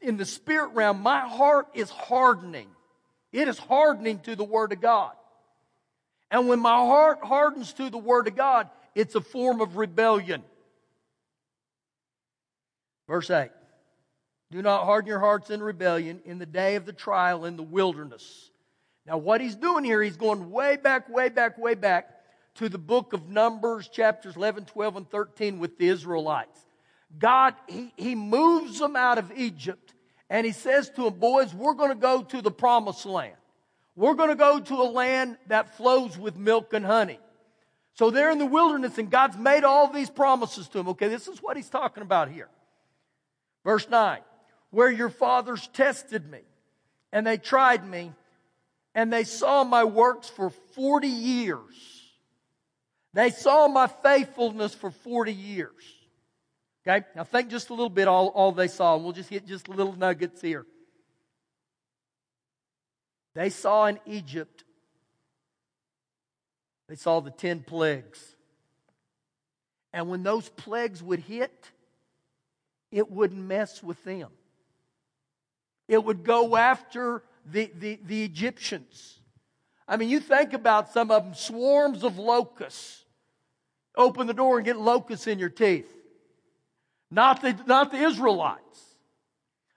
in 0.00 0.16
the 0.16 0.24
spirit 0.24 0.72
realm, 0.74 1.02
my 1.02 1.20
heart 1.20 1.68
is 1.72 1.88
hardening. 1.88 2.66
It 3.32 3.48
is 3.48 3.58
hardening 3.58 4.20
to 4.20 4.36
the 4.36 4.44
word 4.44 4.72
of 4.72 4.80
God. 4.80 5.12
And 6.30 6.48
when 6.48 6.60
my 6.60 6.76
heart 6.76 7.20
hardens 7.22 7.72
to 7.74 7.90
the 7.90 7.98
word 7.98 8.28
of 8.28 8.36
God, 8.36 8.68
it's 8.94 9.14
a 9.14 9.20
form 9.20 9.60
of 9.60 9.76
rebellion. 9.76 10.42
Verse 13.08 13.30
8 13.30 13.50
Do 14.50 14.62
not 14.62 14.84
harden 14.84 15.08
your 15.08 15.20
hearts 15.20 15.50
in 15.50 15.62
rebellion 15.62 16.20
in 16.24 16.38
the 16.38 16.46
day 16.46 16.76
of 16.76 16.86
the 16.86 16.92
trial 16.92 17.44
in 17.44 17.56
the 17.56 17.62
wilderness. 17.62 18.50
Now, 19.06 19.18
what 19.18 19.40
he's 19.40 19.56
doing 19.56 19.84
here, 19.84 20.02
he's 20.02 20.16
going 20.16 20.50
way 20.50 20.76
back, 20.76 21.08
way 21.08 21.28
back, 21.28 21.58
way 21.58 21.74
back 21.74 22.10
to 22.56 22.68
the 22.68 22.78
book 22.78 23.12
of 23.12 23.28
Numbers, 23.28 23.88
chapters 23.88 24.36
11, 24.36 24.66
12, 24.66 24.96
and 24.96 25.10
13 25.10 25.58
with 25.58 25.78
the 25.78 25.88
Israelites. 25.88 26.66
God, 27.18 27.54
he, 27.66 27.92
he 27.96 28.14
moves 28.14 28.78
them 28.78 28.94
out 28.94 29.18
of 29.18 29.32
Egypt 29.34 29.94
and 30.30 30.46
he 30.46 30.52
says 30.52 30.88
to 30.90 31.02
them, 31.02 31.14
boys, 31.14 31.52
we're 31.52 31.74
going 31.74 31.90
to 31.90 31.96
go 31.96 32.22
to 32.22 32.40
the 32.40 32.52
promised 32.52 33.04
land. 33.04 33.34
We're 33.96 34.14
going 34.14 34.28
to 34.30 34.36
go 34.36 34.60
to 34.60 34.74
a 34.74 34.88
land 34.88 35.36
that 35.48 35.76
flows 35.76 36.16
with 36.16 36.36
milk 36.36 36.72
and 36.72 36.86
honey. 36.86 37.18
So 37.94 38.10
they're 38.10 38.30
in 38.30 38.38
the 38.38 38.46
wilderness 38.46 38.96
and 38.96 39.10
God's 39.10 39.36
made 39.36 39.64
all 39.64 39.92
these 39.92 40.08
promises 40.08 40.68
to 40.68 40.78
them. 40.78 40.88
Okay, 40.90 41.08
this 41.08 41.26
is 41.26 41.42
what 41.42 41.56
he's 41.56 41.68
talking 41.68 42.02
about 42.04 42.30
here. 42.30 42.48
Verse 43.64 43.88
9, 43.90 44.20
where 44.70 44.90
your 44.90 45.10
fathers 45.10 45.68
tested 45.72 46.30
me 46.30 46.40
and 47.12 47.26
they 47.26 47.36
tried 47.36 47.86
me 47.86 48.12
and 48.94 49.12
they 49.12 49.24
saw 49.24 49.64
my 49.64 49.84
works 49.84 50.28
for 50.28 50.50
40 50.50 51.08
years. 51.08 52.08
They 53.12 53.30
saw 53.30 53.66
my 53.66 53.88
faithfulness 53.88 54.74
for 54.74 54.92
40 54.92 55.32
years. 55.32 55.99
Okay? 56.86 57.04
Now 57.14 57.24
think 57.24 57.50
just 57.50 57.70
a 57.70 57.74
little 57.74 57.90
bit 57.90 58.08
all, 58.08 58.28
all 58.28 58.52
they 58.52 58.68
saw, 58.68 58.94
and 58.94 59.04
we'll 59.04 59.12
just 59.12 59.30
hit 59.30 59.46
just 59.46 59.68
little 59.68 59.96
nuggets 59.96 60.40
here. 60.40 60.66
They 63.34 63.50
saw 63.50 63.86
in 63.86 64.00
Egypt, 64.06 64.64
they 66.88 66.96
saw 66.96 67.20
the 67.20 67.30
10 67.30 67.60
plagues. 67.60 68.36
And 69.92 70.08
when 70.08 70.22
those 70.22 70.48
plagues 70.48 71.02
would 71.02 71.20
hit, 71.20 71.70
it 72.90 73.10
wouldn't 73.10 73.40
mess 73.40 73.82
with 73.82 74.02
them. 74.04 74.28
It 75.88 76.04
would 76.04 76.24
go 76.24 76.56
after 76.56 77.24
the, 77.44 77.70
the, 77.76 77.98
the 78.04 78.24
Egyptians. 78.24 79.18
I 79.88 79.96
mean, 79.96 80.08
you 80.08 80.20
think 80.20 80.52
about 80.52 80.92
some 80.92 81.10
of 81.10 81.24
them, 81.24 81.34
swarms 81.34 82.04
of 82.04 82.18
locusts. 82.18 83.04
Open 83.96 84.28
the 84.28 84.34
door 84.34 84.58
and 84.58 84.64
get 84.64 84.78
locusts 84.78 85.26
in 85.26 85.40
your 85.40 85.48
teeth. 85.48 85.92
Not 87.10 87.42
the, 87.42 87.58
not 87.66 87.90
the 87.90 87.98
Israelites. 87.98 88.60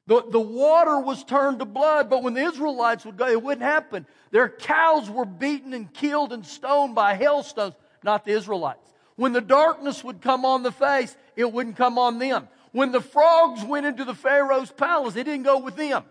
The, 0.06 0.22
the 0.30 0.40
water 0.40 1.00
was 1.00 1.24
turned 1.24 1.60
to 1.60 1.66
blood, 1.66 2.10
but 2.10 2.24
when 2.24 2.34
the 2.34 2.44
Israelites 2.44 3.06
would 3.06 3.18
go, 3.18 3.28
it 3.28 3.42
wouldn't 3.42 3.64
happen. 3.64 4.06
Their 4.32 4.50
cows 4.50 5.10
were 5.10 5.26
beaten 5.26 5.74
and 5.74 5.92
killed 5.94 6.34
and 6.34 6.46
stoned 6.46 6.94
by 6.94 7.16
hailstones, 7.16 7.76
not 8.04 8.26
the 8.26 8.32
Israelites. 8.32 8.92
When 9.16 9.32
the 9.32 9.42
darkness 9.42 10.04
would 10.04 10.22
come 10.22 10.44
on 10.44 10.64
the 10.64 10.72
face, 10.72 11.16
it 11.36 11.52
wouldn't 11.52 11.78
come 11.78 11.98
on 11.98 12.20
them. 12.20 12.50
When 12.72 12.92
the 12.92 13.02
frogs 13.02 13.64
went 13.64 13.86
into 13.86 14.04
the 14.04 14.16
Pharaoh's 14.16 14.72
palace, 14.72 15.16
it 15.16 15.24
didn't 15.24 15.44
go 15.44 15.60
with 15.60 15.76
them. 15.76 16.04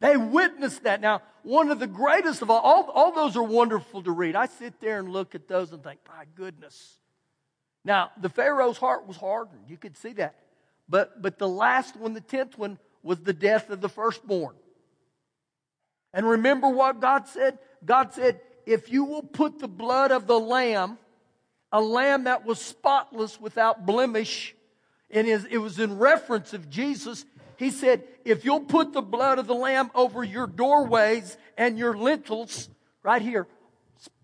They 0.00 0.16
witnessed 0.16 0.84
that. 0.84 1.00
Now, 1.00 1.22
one 1.42 1.70
of 1.70 1.78
the 1.78 1.86
greatest 1.86 2.42
of 2.42 2.50
all, 2.50 2.60
all, 2.60 2.90
all 2.90 3.12
those 3.12 3.36
are 3.36 3.42
wonderful 3.42 4.02
to 4.02 4.10
read. 4.10 4.36
I 4.36 4.46
sit 4.46 4.80
there 4.80 4.98
and 4.98 5.08
look 5.08 5.34
at 5.34 5.48
those 5.48 5.72
and 5.72 5.82
think, 5.82 6.00
my 6.08 6.24
goodness. 6.34 6.98
Now, 7.86 8.10
the 8.20 8.28
Pharaoh's 8.28 8.78
heart 8.78 9.06
was 9.06 9.16
hardened. 9.16 9.62
You 9.68 9.76
could 9.76 9.96
see 9.96 10.12
that. 10.14 10.34
But, 10.88 11.22
but 11.22 11.38
the 11.38 11.48
last 11.48 11.94
one, 11.96 12.14
the 12.14 12.20
tenth 12.20 12.58
one, 12.58 12.78
was 13.04 13.20
the 13.20 13.32
death 13.32 13.70
of 13.70 13.80
the 13.80 13.88
firstborn. 13.88 14.56
And 16.12 16.28
remember 16.28 16.68
what 16.68 17.00
God 17.00 17.28
said? 17.28 17.60
God 17.84 18.12
said, 18.12 18.40
if 18.66 18.90
you 18.90 19.04
will 19.04 19.22
put 19.22 19.60
the 19.60 19.68
blood 19.68 20.10
of 20.10 20.26
the 20.26 20.38
lamb, 20.38 20.98
a 21.70 21.80
lamb 21.80 22.24
that 22.24 22.44
was 22.44 22.60
spotless 22.60 23.40
without 23.40 23.86
blemish, 23.86 24.56
and 25.08 25.28
it 25.28 25.58
was 25.58 25.78
in 25.78 25.96
reference 25.96 26.52
of 26.54 26.68
Jesus, 26.68 27.24
he 27.56 27.70
said, 27.70 28.02
if 28.24 28.44
you'll 28.44 28.60
put 28.64 28.94
the 28.94 29.00
blood 29.00 29.38
of 29.38 29.46
the 29.46 29.54
lamb 29.54 29.92
over 29.94 30.24
your 30.24 30.48
doorways 30.48 31.38
and 31.56 31.78
your 31.78 31.96
lintels, 31.96 32.68
right 33.04 33.22
here, 33.22 33.46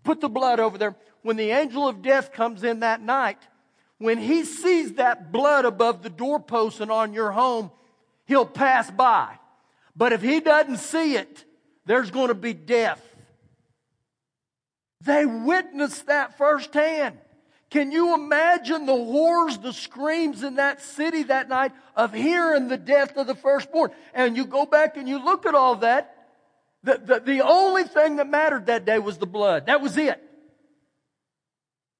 put 0.03 0.19
the 0.19 0.27
blood 0.27 0.59
over 0.59 0.77
there. 0.77 0.97
When 1.21 1.37
the 1.37 1.51
angel 1.51 1.87
of 1.87 2.01
death 2.01 2.33
comes 2.33 2.65
in 2.65 2.81
that 2.81 3.01
night, 3.01 3.37
when 3.97 4.17
he 4.17 4.43
sees 4.43 4.93
that 4.93 5.31
blood 5.31 5.65
above 5.65 6.03
the 6.03 6.09
doorpost 6.09 6.79
and 6.79 6.91
on 6.91 7.13
your 7.13 7.31
home, 7.31 7.71
he'll 8.25 8.45
pass 8.45 8.89
by. 8.91 9.37
But 9.95 10.13
if 10.13 10.21
he 10.21 10.39
doesn't 10.39 10.77
see 10.77 11.15
it, 11.15 11.45
there's 11.85 12.11
going 12.11 12.29
to 12.29 12.35
be 12.35 12.53
death. 12.53 13.01
They 15.01 15.25
witnessed 15.25 16.07
that 16.07 16.37
firsthand. 16.37 17.17
Can 17.69 17.91
you 17.91 18.13
imagine 18.13 18.85
the 18.85 18.95
horrors, 18.95 19.57
the 19.57 19.73
screams 19.73 20.43
in 20.43 20.55
that 20.55 20.81
city 20.81 21.23
that 21.23 21.49
night 21.49 21.71
of 21.95 22.13
hearing 22.13 22.67
the 22.67 22.77
death 22.77 23.17
of 23.17 23.27
the 23.27 23.35
firstborn? 23.35 23.91
And 24.13 24.37
you 24.37 24.45
go 24.45 24.65
back 24.65 24.95
and 24.95 25.09
you 25.09 25.23
look 25.23 25.45
at 25.45 25.55
all 25.55 25.77
that. 25.77 26.15
The, 26.83 27.01
the, 27.03 27.19
the 27.19 27.41
only 27.41 27.83
thing 27.83 28.17
that 28.17 28.29
mattered 28.29 28.67
that 28.67 28.85
day 28.85 28.99
was 28.99 29.17
the 29.17 29.25
blood. 29.25 29.65
That 29.65 29.81
was 29.81 29.97
it. 29.97 30.22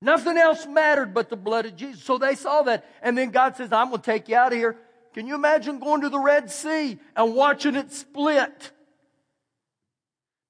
Nothing 0.04 0.38
else 0.38 0.66
mattered 0.66 1.14
but 1.14 1.30
the 1.30 1.38
blood 1.38 1.66
of 1.66 1.78
Jesus. 1.78 2.04
So 2.04 2.18
they 2.18 2.36
saw 2.36 2.62
that. 2.64 2.86
And 3.02 3.18
then 3.18 3.30
God 3.32 3.56
says, 3.56 3.72
I'm 3.72 3.88
going 3.88 4.02
to 4.02 4.06
take 4.06 4.28
you 4.28 4.36
out 4.36 4.52
of 4.52 4.58
here. 4.58 4.76
Can 5.14 5.28
you 5.28 5.36
imagine 5.36 5.80
going 5.80 6.02
to 6.02 6.10
the 6.10 6.20
Red 6.20 6.52
Sea 6.52 7.00
and 7.16 7.36
watching 7.36 7.76
it 7.76 7.90
split? 7.94 8.72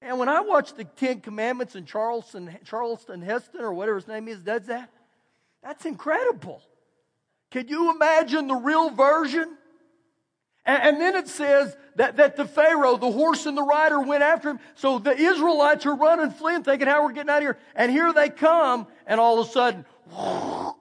And 0.01 0.17
when 0.17 0.27
I 0.27 0.39
watch 0.41 0.73
the 0.73 0.85
Ten 0.85 1.21
Commandments 1.21 1.75
and 1.75 1.85
Charleston, 1.85 2.57
Charleston 2.65 3.21
Heston 3.21 3.61
or 3.61 3.75
whatever 3.75 3.97
his 3.97 4.07
name 4.07 4.27
is 4.27 4.39
does 4.39 4.65
that, 4.65 4.89
that's 5.61 5.85
incredible. 5.85 6.63
Can 7.51 7.67
you 7.67 7.93
imagine 7.93 8.47
the 8.47 8.55
real 8.55 8.89
version? 8.89 9.55
And, 10.65 11.01
then 11.01 11.15
it 11.15 11.27
says 11.27 11.75
that, 11.95 12.15
that 12.17 12.37
the 12.37 12.45
Pharaoh, 12.45 12.95
the 12.95 13.11
horse 13.11 13.45
and 13.45 13.57
the 13.57 13.63
rider 13.63 13.99
went 13.99 14.23
after 14.23 14.51
him. 14.51 14.59
So 14.75 14.97
the 14.97 15.13
Israelites 15.13 15.85
are 15.85 15.95
running, 15.95 16.31
fleeing, 16.31 16.63
thinking 16.63 16.87
how 16.87 17.03
we're 17.03 17.11
getting 17.11 17.29
out 17.29 17.37
of 17.37 17.43
here. 17.43 17.57
And 17.75 17.91
here 17.91 18.13
they 18.13 18.29
come, 18.29 18.87
and 19.05 19.19
all 19.19 19.41
of 19.41 19.47
a 19.47 19.51
sudden, 19.51 19.85
you 20.09 20.73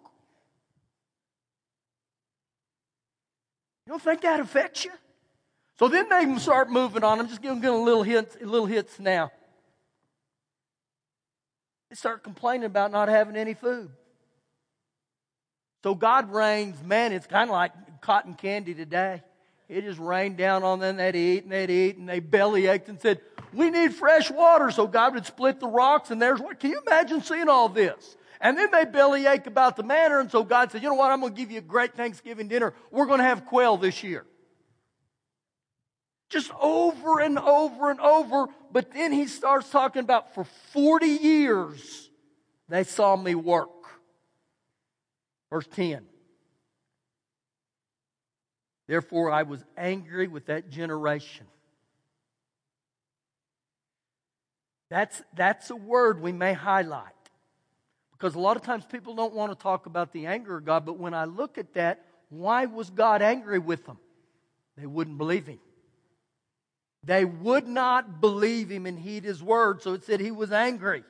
don't 3.88 4.02
think 4.02 4.20
that 4.20 4.38
affects 4.38 4.84
you? 4.84 4.92
So 5.80 5.88
then 5.88 6.08
they 6.08 6.38
start 6.38 6.70
moving 6.70 7.02
on. 7.02 7.18
I'm 7.18 7.26
just 7.26 7.42
giving 7.42 7.60
them 7.60 7.84
little 7.84 8.04
hints, 8.04 8.36
little 8.40 8.66
hits 8.66 9.00
now. 9.00 9.32
They 11.90 11.96
start 11.96 12.22
complaining 12.22 12.66
about 12.66 12.92
not 12.92 13.08
having 13.08 13.34
any 13.34 13.54
food. 13.54 13.90
So 15.82 15.96
God 15.96 16.32
rains, 16.32 16.80
man, 16.84 17.12
it's 17.12 17.26
kind 17.26 17.50
of 17.50 17.54
like 17.54 17.72
cotton 18.00 18.34
candy 18.34 18.74
today. 18.74 19.22
It 19.72 19.84
just 19.84 19.98
rained 19.98 20.36
down 20.36 20.62
on 20.62 20.80
them. 20.80 20.96
They'd 20.96 21.16
eat 21.16 21.44
and 21.44 21.52
they'd 21.52 21.70
eat 21.70 21.96
and 21.96 22.08
they 22.08 22.20
belly 22.20 22.66
ached 22.66 22.88
and 22.88 23.00
said, 23.00 23.20
We 23.54 23.70
need 23.70 23.94
fresh 23.94 24.30
water. 24.30 24.70
So 24.70 24.86
God 24.86 25.14
would 25.14 25.24
split 25.24 25.60
the 25.60 25.66
rocks 25.66 26.10
and 26.10 26.20
there's 26.20 26.40
what. 26.40 26.60
Can 26.60 26.70
you 26.70 26.82
imagine 26.86 27.22
seeing 27.22 27.48
all 27.48 27.68
this? 27.68 28.16
And 28.40 28.58
then 28.58 28.68
they 28.70 28.84
belly 28.84 29.26
ache 29.26 29.46
about 29.46 29.76
the 29.76 29.82
manna. 29.82 30.18
And 30.18 30.30
so 30.30 30.44
God 30.44 30.70
said, 30.70 30.82
You 30.82 30.90
know 30.90 30.94
what? 30.94 31.10
I'm 31.10 31.20
going 31.20 31.32
to 31.32 31.38
give 31.38 31.50
you 31.50 31.58
a 31.58 31.62
great 31.62 31.94
Thanksgiving 31.94 32.48
dinner. 32.48 32.74
We're 32.90 33.06
going 33.06 33.18
to 33.18 33.24
have 33.24 33.46
quail 33.46 33.78
this 33.78 34.02
year. 34.02 34.26
Just 36.28 36.50
over 36.60 37.20
and 37.20 37.38
over 37.38 37.90
and 37.90 38.00
over. 38.00 38.48
But 38.70 38.92
then 38.92 39.12
he 39.12 39.26
starts 39.26 39.70
talking 39.70 40.00
about 40.00 40.34
for 40.34 40.44
40 40.72 41.06
years 41.06 42.10
they 42.68 42.84
saw 42.84 43.16
me 43.16 43.34
work. 43.34 43.70
Verse 45.50 45.66
10. 45.74 46.06
Therefore, 48.86 49.30
I 49.30 49.44
was 49.44 49.64
angry 49.76 50.28
with 50.28 50.46
that 50.46 50.70
generation. 50.70 51.46
That's, 54.90 55.22
that's 55.34 55.70
a 55.70 55.76
word 55.76 56.20
we 56.20 56.32
may 56.32 56.52
highlight. 56.52 57.06
Because 58.12 58.34
a 58.34 58.40
lot 58.40 58.56
of 58.56 58.62
times 58.62 58.84
people 58.84 59.14
don't 59.14 59.34
want 59.34 59.50
to 59.50 59.60
talk 59.60 59.86
about 59.86 60.12
the 60.12 60.26
anger 60.26 60.58
of 60.58 60.64
God, 60.64 60.84
but 60.84 60.98
when 60.98 61.14
I 61.14 61.24
look 61.24 61.58
at 61.58 61.74
that, 61.74 62.04
why 62.28 62.66
was 62.66 62.90
God 62.90 63.22
angry 63.22 63.58
with 63.58 63.86
them? 63.86 63.98
They 64.76 64.86
wouldn't 64.86 65.18
believe 65.18 65.46
Him. 65.46 65.60
They 67.04 67.24
would 67.24 67.66
not 67.66 68.20
believe 68.20 68.70
Him 68.70 68.86
and 68.86 68.98
heed 68.98 69.24
His 69.24 69.42
word, 69.42 69.82
so 69.82 69.94
it 69.94 70.04
said 70.04 70.20
He 70.20 70.30
was 70.30 70.52
angry. 70.52 71.04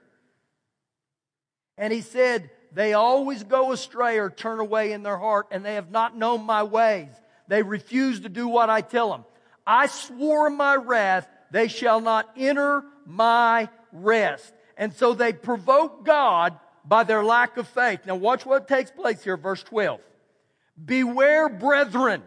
And 1.77 1.93
He 1.93 2.01
said, 2.01 2.51
they 2.73 2.95
always 2.95 3.45
go 3.45 3.73
astray 3.73 4.19
or 4.19 4.31
turn 4.31 4.59
away 4.59 4.93
in 4.93 5.03
their 5.03 5.19
heart, 5.19 5.49
and 5.51 5.65
they 5.65 5.75
have 5.75 5.91
not 5.91 6.17
known 6.17 6.45
my 6.45 6.63
ways. 6.63 7.11
They 7.49 7.63
refuse 7.63 8.21
to 8.21 8.29
do 8.29 8.49
what 8.49 8.71
I 8.71 8.81
tell 8.81 9.11
them. 9.11 9.25
I 9.67 9.87
swore 9.87 10.49
in 10.49 10.57
my 10.57 10.77
wrath, 10.77 11.29
they 11.51 11.69
shall 11.69 12.01
not 12.01 12.31
enter 12.37 12.85
my 13.07 13.69
rest. 13.93 14.53
And 14.77 14.93
so 14.95 15.15
they 15.15 15.33
provoke 15.33 16.05
God 16.05 16.59
by 16.85 17.05
their 17.05 17.25
lack 17.25 17.57
of 17.57 17.69
faith. 17.69 18.01
Now 18.07 18.17
watch 18.17 18.45
what 18.45 18.69
takes 18.69 18.91
place 18.91 19.23
here, 19.23 19.37
verse 19.37 19.63
12. 19.63 20.01
Beware, 20.83 21.49
brethren. 21.49 22.23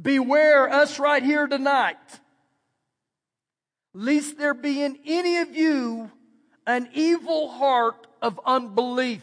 Beware 0.00 0.70
us 0.70 0.98
right 0.98 1.22
here 1.22 1.46
tonight. 1.46 1.96
Lest 3.92 4.38
there 4.38 4.54
be 4.54 4.82
in 4.82 4.98
any 5.04 5.38
of 5.38 5.54
you 5.54 6.10
an 6.66 6.88
evil 6.94 7.50
heart 7.50 8.06
of 8.22 8.40
unbelief 8.46 9.22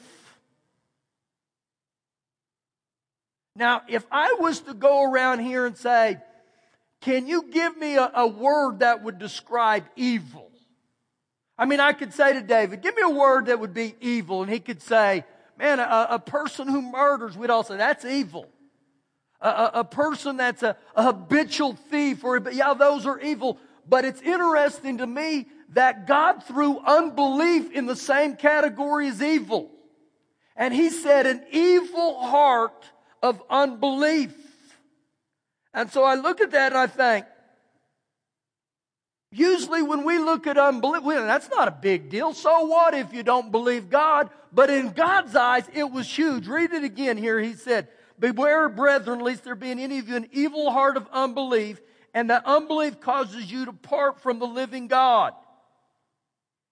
Now, 3.59 3.81
if 3.89 4.05
I 4.09 4.37
was 4.39 4.61
to 4.61 4.73
go 4.73 5.03
around 5.03 5.39
here 5.39 5.65
and 5.65 5.77
say, 5.77 6.17
can 7.01 7.27
you 7.27 7.43
give 7.51 7.77
me 7.77 7.97
a, 7.97 8.09
a 8.15 8.25
word 8.25 8.79
that 8.79 9.03
would 9.03 9.19
describe 9.19 9.83
evil? 9.97 10.49
I 11.57 11.65
mean, 11.65 11.81
I 11.81 11.91
could 11.91 12.13
say 12.13 12.31
to 12.31 12.41
David, 12.41 12.81
give 12.81 12.95
me 12.95 13.01
a 13.01 13.09
word 13.09 13.47
that 13.47 13.59
would 13.59 13.73
be 13.73 13.95
evil. 13.99 14.43
And 14.43 14.49
he 14.49 14.61
could 14.61 14.81
say, 14.81 15.25
man, 15.57 15.81
a, 15.81 16.07
a 16.11 16.19
person 16.19 16.69
who 16.69 16.81
murders, 16.81 17.37
we'd 17.37 17.49
all 17.49 17.65
say, 17.65 17.75
that's 17.75 18.05
evil. 18.05 18.47
A, 19.41 19.71
a, 19.73 19.83
person 19.83 20.37
that's 20.37 20.63
a, 20.63 20.77
a 20.95 21.03
habitual 21.03 21.73
thief, 21.73 22.23
or, 22.23 22.41
yeah, 22.53 22.73
those 22.73 23.05
are 23.05 23.19
evil. 23.19 23.57
But 23.85 24.05
it's 24.05 24.21
interesting 24.21 24.99
to 24.99 25.07
me 25.07 25.47
that 25.73 26.07
God 26.07 26.45
threw 26.45 26.79
unbelief 26.79 27.73
in 27.73 27.87
the 27.87 27.95
same 27.97 28.37
category 28.37 29.09
as 29.09 29.21
evil. 29.21 29.69
And 30.55 30.73
he 30.73 30.89
said, 30.89 31.25
an 31.25 31.43
evil 31.51 32.21
heart 32.21 32.85
of 33.21 33.41
unbelief. 33.49 34.33
And 35.73 35.91
so 35.91 36.03
I 36.03 36.15
look 36.15 36.41
at 36.41 36.51
that 36.51 36.71
and 36.71 36.79
I 36.79 36.87
think, 36.87 37.25
Usually, 39.31 39.83
when 39.83 40.05
we 40.05 40.17
look 40.17 40.47
at 40.47 40.57
unbelief, 40.57 41.03
well, 41.03 41.27
that's 41.27 41.49
not 41.49 41.67
a 41.67 41.71
big 41.71 42.09
deal. 42.09 42.33
So 42.33 42.65
what 42.65 42.95
if 42.95 43.13
you 43.13 43.21
don't 43.21 43.51
believe 43.51 43.89
God? 43.89 44.31
But 44.51 44.71
in 44.71 44.89
God's 44.89 45.35
eyes, 45.35 45.69
it 45.71 45.83
was 45.83 46.07
huge. 46.07 46.47
Read 46.47 46.73
it 46.73 46.83
again 46.83 47.15
here. 47.15 47.39
He 47.39 47.53
said, 47.53 47.89
Beware, 48.17 48.69
brethren, 48.69 49.19
lest 49.19 49.43
there 49.43 49.53
be 49.53 49.69
in 49.69 49.79
any 49.79 49.99
of 49.99 50.09
you 50.09 50.15
an 50.15 50.27
evil 50.31 50.71
heart 50.71 50.97
of 50.97 51.07
unbelief, 51.11 51.79
and 52.13 52.31
that 52.31 52.43
unbelief 52.45 52.99
causes 52.99 53.51
you 53.51 53.65
to 53.65 53.73
part 53.73 54.19
from 54.19 54.39
the 54.39 54.47
living 54.47 54.87
God. 54.87 55.33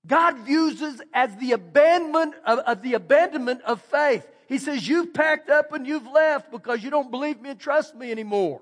God 0.07 0.39
views 0.39 0.81
as 1.13 1.35
the 1.35 1.51
abandonment 1.51 2.33
of, 2.43 2.59
of, 2.59 2.81
the 2.81 2.95
abandonment 2.95 3.61
of 3.63 3.81
faith. 3.81 4.27
He 4.47 4.57
says, 4.57 4.87
You've 4.87 5.13
packed 5.13 5.49
up 5.49 5.73
and 5.73 5.85
you've 5.85 6.07
left 6.07 6.51
because 6.51 6.83
you 6.83 6.89
don't 6.89 7.11
believe 7.11 7.41
me 7.41 7.51
and 7.51 7.59
trust 7.59 7.95
me 7.95 8.11
anymore. 8.11 8.61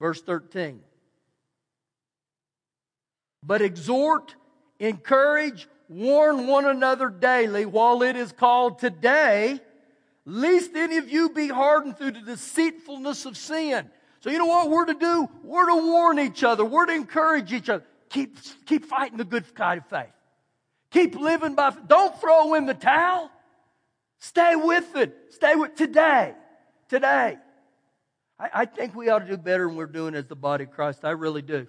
Verse 0.00 0.20
13. 0.22 0.80
But 3.44 3.62
exhort, 3.62 4.36
encourage, 4.78 5.68
warn 5.88 6.46
one 6.46 6.64
another 6.64 7.08
daily 7.08 7.66
while 7.66 8.02
it 8.02 8.16
is 8.16 8.32
called 8.32 8.78
today, 8.78 9.60
lest 10.24 10.74
any 10.74 10.96
of 10.96 11.10
you 11.10 11.30
be 11.30 11.48
hardened 11.48 11.98
through 11.98 12.12
the 12.12 12.20
deceitfulness 12.20 13.26
of 13.26 13.36
sin. 13.36 13.90
So 14.20 14.30
you 14.30 14.38
know 14.38 14.46
what 14.46 14.70
we're 14.70 14.86
to 14.86 14.94
do? 14.94 15.28
We're 15.42 15.66
to 15.66 15.74
warn 15.74 16.20
each 16.20 16.44
other. 16.44 16.64
We're 16.64 16.86
to 16.86 16.94
encourage 16.94 17.52
each 17.52 17.68
other. 17.68 17.84
Keep, 18.08 18.38
keep 18.66 18.84
fighting 18.84 19.18
the 19.18 19.24
good 19.24 19.44
fight 19.44 19.78
of 19.78 19.86
faith. 19.86 20.12
Keep 20.92 21.16
living 21.16 21.54
by, 21.54 21.74
don't 21.86 22.18
throw 22.20 22.54
in 22.54 22.66
the 22.66 22.74
towel. 22.74 23.30
Stay 24.18 24.54
with 24.54 24.94
it. 24.94 25.16
Stay 25.30 25.54
with 25.56 25.74
today. 25.74 26.34
Today. 26.88 27.38
I, 28.38 28.50
I 28.54 28.64
think 28.66 28.94
we 28.94 29.08
ought 29.08 29.20
to 29.20 29.26
do 29.26 29.36
better 29.36 29.66
than 29.66 29.76
we're 29.76 29.86
doing 29.86 30.14
as 30.14 30.26
the 30.26 30.36
body 30.36 30.64
of 30.64 30.70
Christ. 30.70 31.04
I 31.04 31.10
really 31.10 31.42
do. 31.42 31.66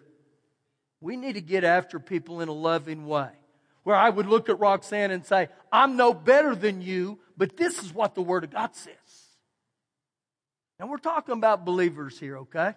We 1.01 1.15
need 1.15 1.33
to 1.33 1.41
get 1.41 1.63
after 1.63 1.99
people 1.99 2.41
in 2.41 2.49
a 2.49 2.53
loving 2.53 3.07
way. 3.07 3.29
Where 3.83 3.95
I 3.95 4.09
would 4.09 4.27
look 4.27 4.49
at 4.49 4.59
Roxanne 4.59 5.11
and 5.11 5.25
say, 5.25 5.49
I'm 5.71 5.97
no 5.97 6.13
better 6.13 6.55
than 6.55 6.81
you, 6.81 7.19
but 7.35 7.57
this 7.57 7.83
is 7.83 7.93
what 7.93 8.15
the 8.15 8.21
Word 8.21 8.43
of 8.43 8.51
God 8.51 8.75
says. 8.75 8.93
And 10.79 10.89
we're 10.89 10.97
talking 10.97 11.33
about 11.33 11.65
believers 11.65 12.19
here, 12.19 12.37
okay? 12.39 12.73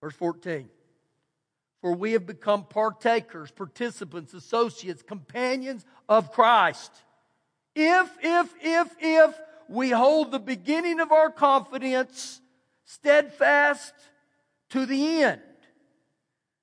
Verse 0.00 0.14
14. 0.14 0.68
For 1.80 1.92
we 1.92 2.12
have 2.12 2.26
become 2.26 2.64
partakers, 2.64 3.50
participants, 3.50 4.34
associates, 4.34 5.02
companions 5.02 5.84
of 6.08 6.32
Christ. 6.32 6.90
If, 7.74 8.10
if, 8.22 8.54
if, 8.62 8.88
if 8.98 9.40
we 9.68 9.90
hold 9.90 10.32
the 10.32 10.38
beginning 10.38 11.00
of 11.00 11.12
our 11.12 11.30
confidence 11.30 12.40
steadfast 12.84 13.92
to 14.70 14.86
the 14.86 15.22
end. 15.22 15.40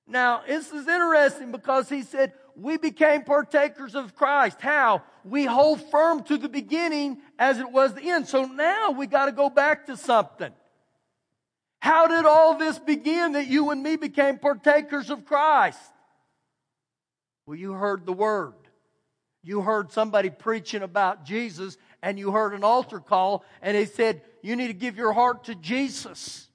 Now, 0.06 0.42
this 0.46 0.72
is 0.72 0.86
interesting 0.86 1.52
because 1.52 1.88
he 1.88 2.02
said, 2.02 2.32
we 2.56 2.76
became 2.76 3.22
partakers 3.22 3.94
of 3.94 4.14
Christ. 4.14 4.60
How? 4.60 5.02
We 5.24 5.44
hold 5.44 5.80
firm 5.90 6.22
to 6.24 6.36
the 6.36 6.48
beginning 6.48 7.18
as 7.38 7.58
it 7.58 7.70
was 7.70 7.94
the 7.94 8.10
end. 8.10 8.28
So 8.28 8.44
now 8.44 8.90
we 8.90 9.06
got 9.06 9.26
to 9.26 9.32
go 9.32 9.48
back 9.48 9.86
to 9.86 9.96
something. 9.96 10.52
How 11.84 12.06
did 12.06 12.24
all 12.24 12.56
this 12.56 12.78
begin 12.78 13.32
that 13.32 13.46
you 13.46 13.68
and 13.68 13.82
me 13.82 13.96
became 13.96 14.38
partakers 14.38 15.10
of 15.10 15.26
Christ? 15.26 15.78
Well, 17.46 17.58
you 17.58 17.74
heard 17.74 18.06
the 18.06 18.12
word. 18.14 18.54
You 19.42 19.60
heard 19.60 19.92
somebody 19.92 20.30
preaching 20.30 20.80
about 20.80 21.26
Jesus 21.26 21.76
and 22.02 22.18
you 22.18 22.30
heard 22.30 22.54
an 22.54 22.64
altar 22.64 23.00
call 23.00 23.44
and 23.60 23.76
they 23.76 23.84
said, 23.84 24.22
you 24.42 24.56
need 24.56 24.68
to 24.68 24.72
give 24.72 24.96
your 24.96 25.12
heart 25.12 25.44
to 25.44 25.54
Jesus. 25.54 26.48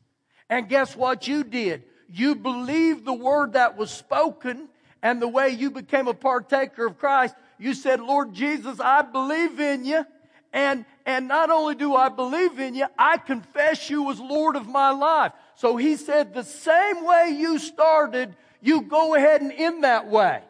And 0.49 0.67
guess 0.67 0.95
what 0.95 1.27
you 1.27 1.43
did? 1.43 1.83
You 2.11 2.33
believed 2.33 3.05
the 3.05 3.13
word 3.13 3.53
that 3.53 3.77
was 3.77 3.91
spoken 3.91 4.67
and 5.03 5.21
the 5.21 5.27
way 5.27 5.49
you 5.49 5.69
became 5.69 6.07
a 6.07 6.15
partaker 6.15 6.87
of 6.87 6.97
Christ. 6.97 7.35
You 7.59 7.75
said, 7.75 7.99
Lord 7.99 8.33
Jesus, 8.33 8.79
I 8.79 9.03
believe 9.03 9.59
in 9.59 9.85
you. 9.85 10.07
And, 10.51 10.85
and 11.09 11.27
not 11.27 11.49
only 11.49 11.73
do 11.73 11.95
I 11.95 12.09
believe 12.09 12.59
in 12.59 12.75
you, 12.75 12.85
I 12.95 13.17
confess 13.17 13.89
you 13.89 14.11
as 14.11 14.19
Lord 14.19 14.55
of 14.55 14.67
my 14.67 14.91
life. 14.91 15.31
So 15.55 15.75
he 15.75 15.95
said, 15.95 16.35
the 16.35 16.43
same 16.43 17.03
way 17.03 17.35
you 17.35 17.57
started, 17.57 18.35
you 18.61 18.83
go 18.83 19.15
ahead 19.15 19.41
and 19.41 19.51
end 19.51 19.83
that 19.83 20.07
way. 20.07 20.43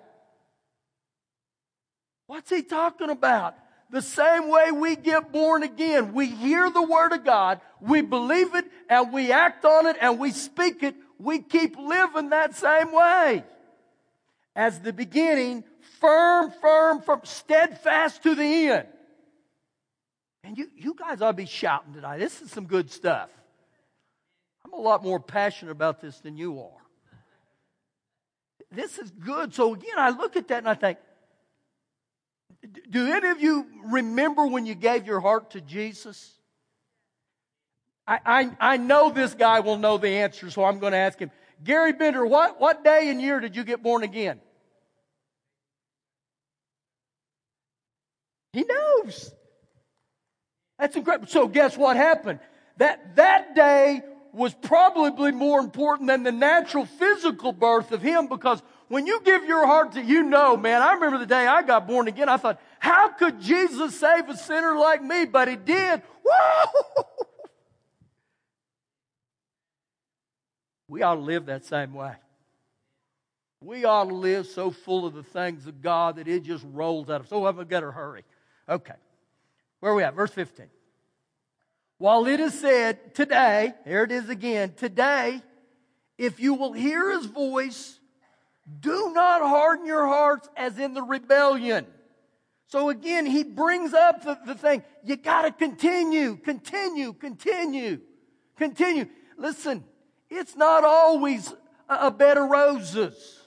What's 2.28 2.50
he 2.50 2.62
talking 2.62 3.10
about? 3.10 3.56
The 3.90 4.02
same 4.02 4.50
way 4.50 4.74
we 4.74 4.98
get 4.98 5.32
born 5.32 5.64
again. 5.64 6.14
We 6.14 6.26
hear 6.26 6.70
the 6.70 6.84
Word 6.84 7.14
of 7.14 7.24
God, 7.24 7.62
we 7.80 8.02
believe 8.02 8.54
it, 8.54 8.66
and 8.90 9.14
we 9.14 9.32
act 9.32 9.64
on 9.64 9.88
it, 9.88 9.96
and 10.02 10.20
we 10.20 10.32
speak 10.32 10.84
it. 10.84 10.94
We 11.18 11.40
keep 11.40 11.78
living 11.78 12.32
that 12.32 12.58
same 12.58 12.92
way. 12.92 13.46
As 14.58 14.82
the 14.82 14.92
beginning, 14.92 15.64
firm, 16.02 16.52
firm, 16.60 17.02
firm, 17.02 17.22
steadfast 17.24 18.24
to 18.24 18.36
the 18.36 18.44
end. 18.44 18.88
And 20.44 20.58
you, 20.58 20.70
you 20.76 20.96
guys 20.96 21.22
ought 21.22 21.32
to 21.32 21.38
be 21.38 21.46
shouting 21.46 21.94
tonight. 21.94 22.20
This 22.20 22.42
is 22.42 22.52
some 22.52 22.66
good 22.66 22.92
stuff. 22.92 23.30
I'm 24.66 24.74
a 24.74 24.82
lot 24.82 25.04
more 25.04 25.20
passionate 25.20 25.72
about 25.72 26.02
this 26.02 26.20
than 26.20 26.38
you 26.38 26.60
are. 26.60 26.82
This 28.72 28.98
is 28.98 29.10
good. 29.12 29.54
So 29.54 29.74
again, 29.74 29.98
I 29.98 30.10
look 30.10 30.36
at 30.36 30.48
that 30.50 30.60
and 30.60 30.70
I 30.70 30.76
think, 30.76 31.00
do 32.90 33.12
any 33.12 33.30
of 33.30 33.42
you 33.42 33.66
remember 33.86 34.46
when 34.46 34.66
you 34.66 34.76
gave 34.76 35.08
your 35.08 35.20
heart 35.20 35.52
to 35.52 35.62
Jesus? 35.62 36.34
I, 38.06 38.20
I, 38.26 38.74
I 38.74 38.78
know 38.78 39.10
this 39.10 39.34
guy 39.34 39.62
will 39.62 39.78
know 39.78 39.98
the 39.98 40.10
answer, 40.10 40.50
so 40.52 40.64
I'm 40.64 40.80
going 40.80 40.92
to 40.92 40.98
ask 40.98 41.20
him. 41.20 41.32
Gary 41.64 41.94
Bender, 41.94 42.26
what, 42.26 42.60
what 42.60 42.84
day 42.84 43.10
and 43.10 43.22
year 43.22 43.40
did 43.40 43.56
you 43.56 43.64
get 43.64 43.84
born 43.84 44.04
again? 44.04 44.40
He 48.54 48.64
knows. 48.64 49.32
That's 50.80 50.96
incredible. 50.96 51.28
So 51.28 51.48
guess 51.48 51.78
what 51.78 51.98
happened? 51.98 52.40
That, 52.78 53.16
that 53.18 53.56
day 53.56 54.02
was 54.32 54.54
probably 54.54 55.32
more 55.32 55.60
important 55.60 56.08
than 56.08 56.24
the 56.24 56.32
natural 56.32 56.86
physical 56.86 57.52
birth 57.52 57.92
of 57.92 58.02
him 58.02 58.28
because 58.28 58.62
when 58.88 59.06
you 59.06 59.22
give 59.24 59.44
your 59.44 59.68
heart 59.68 59.92
to, 59.94 60.02
you 60.02 60.24
know, 60.24 60.56
man, 60.56 60.82
I 60.82 60.94
remember 60.94 61.18
the 61.20 61.26
day 61.26 61.46
I 61.46 61.62
got 61.62 61.88
born 61.88 62.08
again. 62.08 62.30
I 62.30 62.38
thought, 62.38 62.60
how 62.80 63.10
could 63.10 63.42
Jesus 63.42 64.00
save 64.00 64.30
a 64.30 64.38
sinner 64.38 64.76
like 64.76 65.04
me? 65.04 65.26
But 65.26 65.48
he 65.48 65.56
did. 65.58 66.02
We 70.88 71.04
ought 71.04 71.16
to 71.16 71.22
live 71.22 71.46
that 71.46 71.66
same 71.66 71.94
way. 71.94 72.14
We 73.62 73.86
ought 73.86 74.06
to 74.06 74.16
live 74.16 74.48
so 74.48 74.72
full 74.72 75.06
of 75.06 75.14
the 75.14 75.22
things 75.22 75.68
of 75.68 75.82
God 75.82 76.16
that 76.16 76.28
it 76.28 76.44
just 76.44 76.66
rolls 76.72 77.10
out 77.10 77.18
of. 77.18 77.22
Us. 77.24 77.30
So 77.30 77.46
I've 77.46 77.70
got 77.70 77.82
to 77.82 77.92
hurry. 77.92 78.24
Okay. 78.68 78.96
Where 79.80 79.92
are 79.92 79.96
we 79.96 80.04
at? 80.04 80.14
Verse 80.14 80.32
15. 80.32 80.68
While 81.98 82.28
it 82.28 82.40
is 82.40 82.58
said 82.58 83.14
today, 83.14 83.74
here 83.86 84.04
it 84.04 84.12
is 84.12 84.30
again, 84.30 84.74
today, 84.74 85.42
if 86.18 86.40
you 86.40 86.54
will 86.54 86.74
hear 86.74 87.12
his 87.12 87.26
voice, 87.26 88.00
do 88.80 89.12
not 89.14 89.42
harden 89.42 89.86
your 89.86 90.06
hearts 90.06 90.48
as 90.56 90.78
in 90.78 90.94
the 90.94 91.02
rebellion. 91.02 91.86
So 92.68 92.90
again, 92.90 93.26
he 93.26 93.44
brings 93.44 93.94
up 93.94 94.24
the, 94.24 94.38
the 94.46 94.56
thing. 94.56 94.84
You 95.04 95.16
gotta 95.16 95.52
continue, 95.52 96.38
continue, 96.38 97.14
continue, 97.14 98.00
continue. 98.58 99.08
Listen, 99.38 99.84
it's 100.30 100.56
not 100.56 100.84
always 100.84 101.52
a, 101.90 102.08
a 102.08 102.12
bed 102.12 102.38
of 102.38 102.50
roses. 102.50 103.40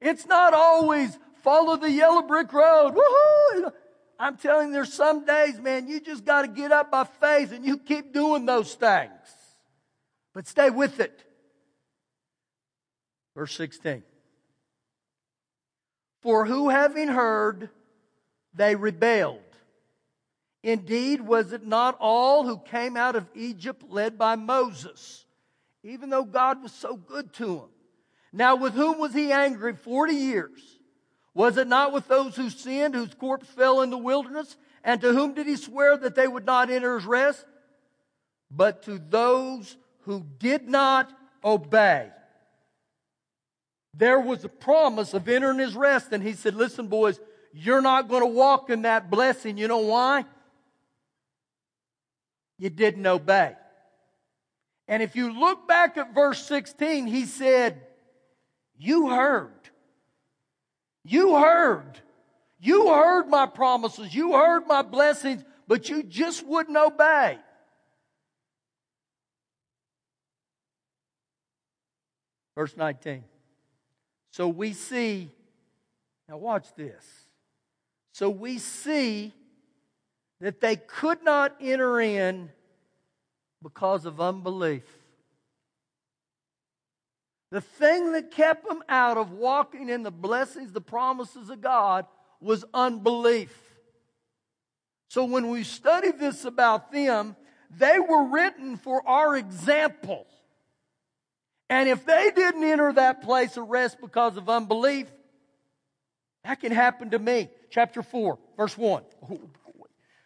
It's 0.00 0.26
not 0.26 0.54
always 0.54 1.18
follow 1.42 1.76
the 1.76 1.90
yellow 1.90 2.22
brick 2.22 2.52
road. 2.52 2.94
Woohoo! 2.94 3.72
I'm 4.18 4.36
telling 4.36 4.68
you, 4.68 4.74
there's 4.74 4.92
some 4.92 5.24
days, 5.24 5.58
man, 5.58 5.88
you 5.88 6.00
just 6.00 6.24
got 6.24 6.42
to 6.42 6.48
get 6.48 6.72
up 6.72 6.90
by 6.90 7.04
faith 7.04 7.52
and 7.52 7.64
you 7.64 7.78
keep 7.78 8.12
doing 8.12 8.46
those 8.46 8.74
things. 8.74 9.10
But 10.34 10.46
stay 10.46 10.70
with 10.70 11.00
it. 11.00 11.24
Verse 13.36 13.54
16. 13.54 14.02
For 16.22 16.46
who 16.46 16.68
having 16.68 17.08
heard, 17.08 17.70
they 18.54 18.76
rebelled. 18.76 19.40
Indeed, 20.62 21.20
was 21.20 21.52
it 21.52 21.66
not 21.66 21.96
all 22.00 22.46
who 22.46 22.58
came 22.58 22.96
out 22.96 23.16
of 23.16 23.28
Egypt 23.34 23.84
led 23.90 24.16
by 24.16 24.36
Moses, 24.36 25.26
even 25.82 26.08
though 26.08 26.24
God 26.24 26.62
was 26.62 26.72
so 26.72 26.96
good 26.96 27.32
to 27.34 27.46
them? 27.46 27.68
Now, 28.32 28.56
with 28.56 28.72
whom 28.72 28.98
was 28.98 29.12
he 29.12 29.30
angry 29.30 29.74
40 29.76 30.14
years? 30.14 30.78
Was 31.34 31.56
it 31.56 31.66
not 31.66 31.92
with 31.92 32.06
those 32.06 32.36
who 32.36 32.48
sinned, 32.48 32.94
whose 32.94 33.14
corpse 33.14 33.48
fell 33.48 33.82
in 33.82 33.90
the 33.90 33.98
wilderness? 33.98 34.56
And 34.84 35.00
to 35.00 35.12
whom 35.12 35.34
did 35.34 35.46
he 35.46 35.56
swear 35.56 35.96
that 35.96 36.14
they 36.14 36.28
would 36.28 36.46
not 36.46 36.70
enter 36.70 36.94
his 36.94 37.06
rest? 37.06 37.44
But 38.50 38.82
to 38.84 38.98
those 38.98 39.76
who 40.02 40.24
did 40.38 40.68
not 40.68 41.12
obey. 41.42 42.10
There 43.94 44.20
was 44.20 44.44
a 44.44 44.48
promise 44.48 45.14
of 45.14 45.28
entering 45.28 45.58
his 45.58 45.74
rest, 45.74 46.12
and 46.12 46.22
he 46.22 46.32
said, 46.32 46.54
Listen, 46.54 46.88
boys, 46.88 47.18
you're 47.52 47.80
not 47.80 48.08
going 48.08 48.22
to 48.22 48.26
walk 48.26 48.70
in 48.70 48.82
that 48.82 49.10
blessing. 49.10 49.56
You 49.56 49.68
know 49.68 49.78
why? 49.78 50.24
You 52.58 52.70
didn't 52.70 53.06
obey. 53.06 53.54
And 54.88 55.02
if 55.02 55.16
you 55.16 55.32
look 55.32 55.66
back 55.66 55.96
at 55.96 56.14
verse 56.14 56.44
16, 56.46 57.06
he 57.06 57.24
said, 57.24 57.80
You 58.76 59.10
heard. 59.10 59.52
You 61.04 61.36
heard. 61.36 62.00
You 62.58 62.88
heard 62.88 63.28
my 63.28 63.46
promises. 63.46 64.14
You 64.14 64.32
heard 64.32 64.66
my 64.66 64.82
blessings, 64.82 65.44
but 65.68 65.88
you 65.88 66.02
just 66.02 66.46
wouldn't 66.46 66.76
obey. 66.76 67.38
Verse 72.54 72.76
19. 72.76 73.24
So 74.30 74.48
we 74.48 74.72
see, 74.72 75.30
now 76.28 76.38
watch 76.38 76.66
this. 76.74 77.04
So 78.12 78.30
we 78.30 78.58
see 78.58 79.32
that 80.40 80.60
they 80.60 80.76
could 80.76 81.22
not 81.22 81.56
enter 81.60 82.00
in 82.00 82.50
because 83.62 84.06
of 84.06 84.20
unbelief. 84.20 84.84
The 87.54 87.60
thing 87.60 88.10
that 88.14 88.32
kept 88.32 88.66
them 88.66 88.82
out 88.88 89.16
of 89.16 89.30
walking 89.30 89.88
in 89.88 90.02
the 90.02 90.10
blessings, 90.10 90.72
the 90.72 90.80
promises 90.80 91.50
of 91.50 91.60
God, 91.60 92.04
was 92.40 92.64
unbelief. 92.74 93.56
So 95.06 95.24
when 95.24 95.48
we 95.48 95.62
study 95.62 96.10
this 96.10 96.44
about 96.44 96.90
them, 96.90 97.36
they 97.70 98.00
were 98.00 98.24
written 98.24 98.76
for 98.76 99.06
our 99.06 99.36
example. 99.36 100.26
And 101.70 101.88
if 101.88 102.04
they 102.04 102.32
didn't 102.34 102.64
enter 102.64 102.92
that 102.94 103.22
place 103.22 103.56
of 103.56 103.68
rest 103.68 103.98
because 104.00 104.36
of 104.36 104.48
unbelief, 104.48 105.06
that 106.42 106.58
can 106.58 106.72
happen 106.72 107.10
to 107.10 107.20
me. 107.20 107.50
Chapter 107.70 108.02
4, 108.02 108.36
verse 108.56 108.76
1. 108.76 109.04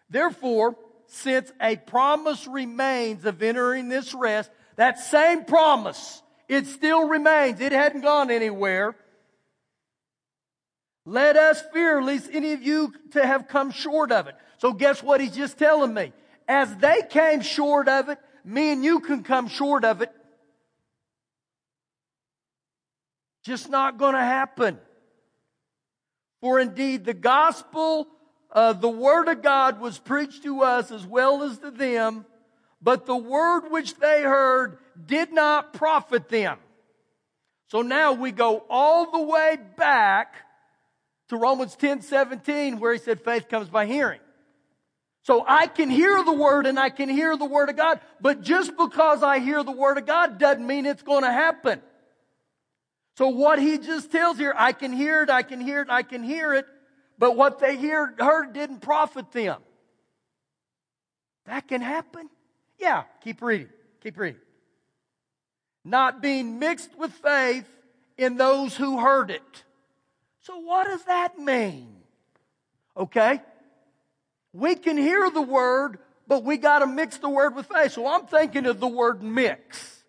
Therefore, 0.09 0.79
since 1.09 1.53
a 1.61 1.77
promise 1.77 2.47
remains 2.47 3.27
of 3.27 3.43
entering 3.43 3.91
this 3.91 4.15
rest, 4.15 4.51
that 4.77 4.99
same 4.99 5.45
promise, 5.45 6.23
it 6.49 6.67
still 6.67 7.07
remains. 7.07 7.61
It 7.61 7.73
hadn't 7.73 8.01
gone 8.01 8.31
anywhere. 8.31 8.97
Let 11.05 11.37
us 11.37 11.63
fear 11.73 12.03
lest 12.03 12.29
any 12.33 12.53
of 12.53 12.63
you 12.63 12.93
to 13.13 13.27
have 13.27 13.49
come 13.49 13.71
short 13.71 14.13
of 14.13 14.27
it. 14.27 14.35
So 14.59 14.73
guess 14.73 15.03
what 15.03 15.21
he's 15.21 15.35
just 15.35 15.59
telling 15.59 15.95
me? 15.95 16.13
As 16.47 16.75
they 16.77 17.03
came 17.09 17.41
short 17.41 17.89
of 17.89 18.09
it, 18.09 18.19
me 18.45 18.73
and 18.73 18.85
you 18.85 19.01
can 19.01 19.23
come 19.23 19.49
short 19.49 19.85
of 19.85 20.03
it. 20.03 20.11
Just 23.43 23.71
not 23.71 23.99
going 23.99 24.15
to 24.15 24.21
happen. 24.21 24.79
For 26.41 26.61
indeed, 26.61 27.05
the 27.05 27.15
gospel, 27.15 28.07
uh, 28.53 28.73
the 28.75 28.89
word 28.89 29.29
of 29.29 29.43
God 29.43 29.81
was 29.81 29.99
preached 29.99 30.43
to 30.45 30.63
us 30.63 30.91
as 30.91 31.07
well 31.07 31.43
as 31.43 31.59
to 31.59 31.71
them, 31.71 32.27
but 32.81 33.07
the 33.07 33.17
word 33.17 33.71
which 33.71 33.95
they 33.97 34.23
heard 34.23 34.79
did 35.07 35.33
not 35.33 35.73
profit 35.73 36.29
them. 36.29 36.59
So 37.69 37.83
now 37.83 38.13
we 38.13 38.33
go 38.33 38.65
all 38.69 39.11
the 39.11 39.21
way 39.21 39.59
back 39.77 40.35
to 41.29 41.37
Romans 41.37 41.77
10 41.77 42.03
17, 42.03 42.81
where 42.81 42.93
he 42.93 42.99
said 42.99 43.21
faith 43.21 43.49
comes 43.49 43.69
by 43.69 43.87
hearing. 43.87 44.21
So 45.23 45.45
I 45.47 45.67
can 45.67 45.91
hear 45.91 46.25
the 46.25 46.33
word 46.33 46.65
and 46.65 46.79
I 46.79 46.89
can 46.89 47.11
hear 47.11 47.37
the 47.37 47.45
word 47.45 47.69
of 47.69 47.77
God, 47.77 48.01
but 48.21 48.41
just 48.41 48.77
because 48.79 49.23
I 49.23 49.41
hear 49.41 49.63
the 49.63 49.73
word 49.73 49.99
of 49.99 50.07
God 50.07 50.39
doesn't 50.39 50.67
mean 50.67 50.87
it's 50.87 51.03
going 51.03 51.23
to 51.23 51.31
happen. 51.31 51.83
So 53.19 53.29
what 53.29 53.59
he 53.59 53.79
just 53.79 54.11
tells 54.11 54.39
here, 54.39 54.55
I 54.57 54.73
can 54.73 54.93
hear 54.93 55.23
it, 55.23 55.29
I 55.29 55.43
can 55.43 55.61
hear 55.61 55.83
it, 55.83 55.91
I 55.91 56.03
can 56.03 56.23
hear 56.23 56.55
it, 56.55 56.67
but 57.19 57.37
what 57.37 57.59
they 57.59 57.77
hear, 57.77 58.15
heard 58.19 58.55
didn't 58.55 58.81
profit 58.81 59.31
them. 59.33 59.61
That 61.45 61.69
can 61.69 61.83
happen? 61.83 62.31
Yeah, 62.79 63.03
keep 63.23 63.43
reading, 63.43 63.69
keep 64.03 64.17
reading. 64.19 64.41
Not 65.89 66.21
being 66.21 66.59
mixed 66.59 66.91
with 66.99 67.13
faith 67.13 67.65
in 68.19 68.37
those 68.37 68.77
who 68.77 69.01
heard 69.01 69.31
it. 69.31 69.65
So 70.43 70.59
what 70.59 70.87
does 70.87 71.03
that 71.05 71.39
mean? 71.39 71.89
Okay? 72.95 73.41
We 74.53 74.75
can 74.75 74.99
hear 74.99 75.31
the 75.31 75.41
word, 75.41 75.99
but 76.27 76.45
we 76.45 76.59
got 76.59 76.81
to 76.81 76.87
mix 76.87 77.17
the 77.17 77.31
word 77.31 77.55
with 77.57 77.67
faith. 77.67 77.93
So 77.93 78.07
I'm 78.07 78.27
thinking 78.27 78.67
of 78.67 78.81
the 78.81 78.89
word 78.89 79.23
mix. 79.23 80.03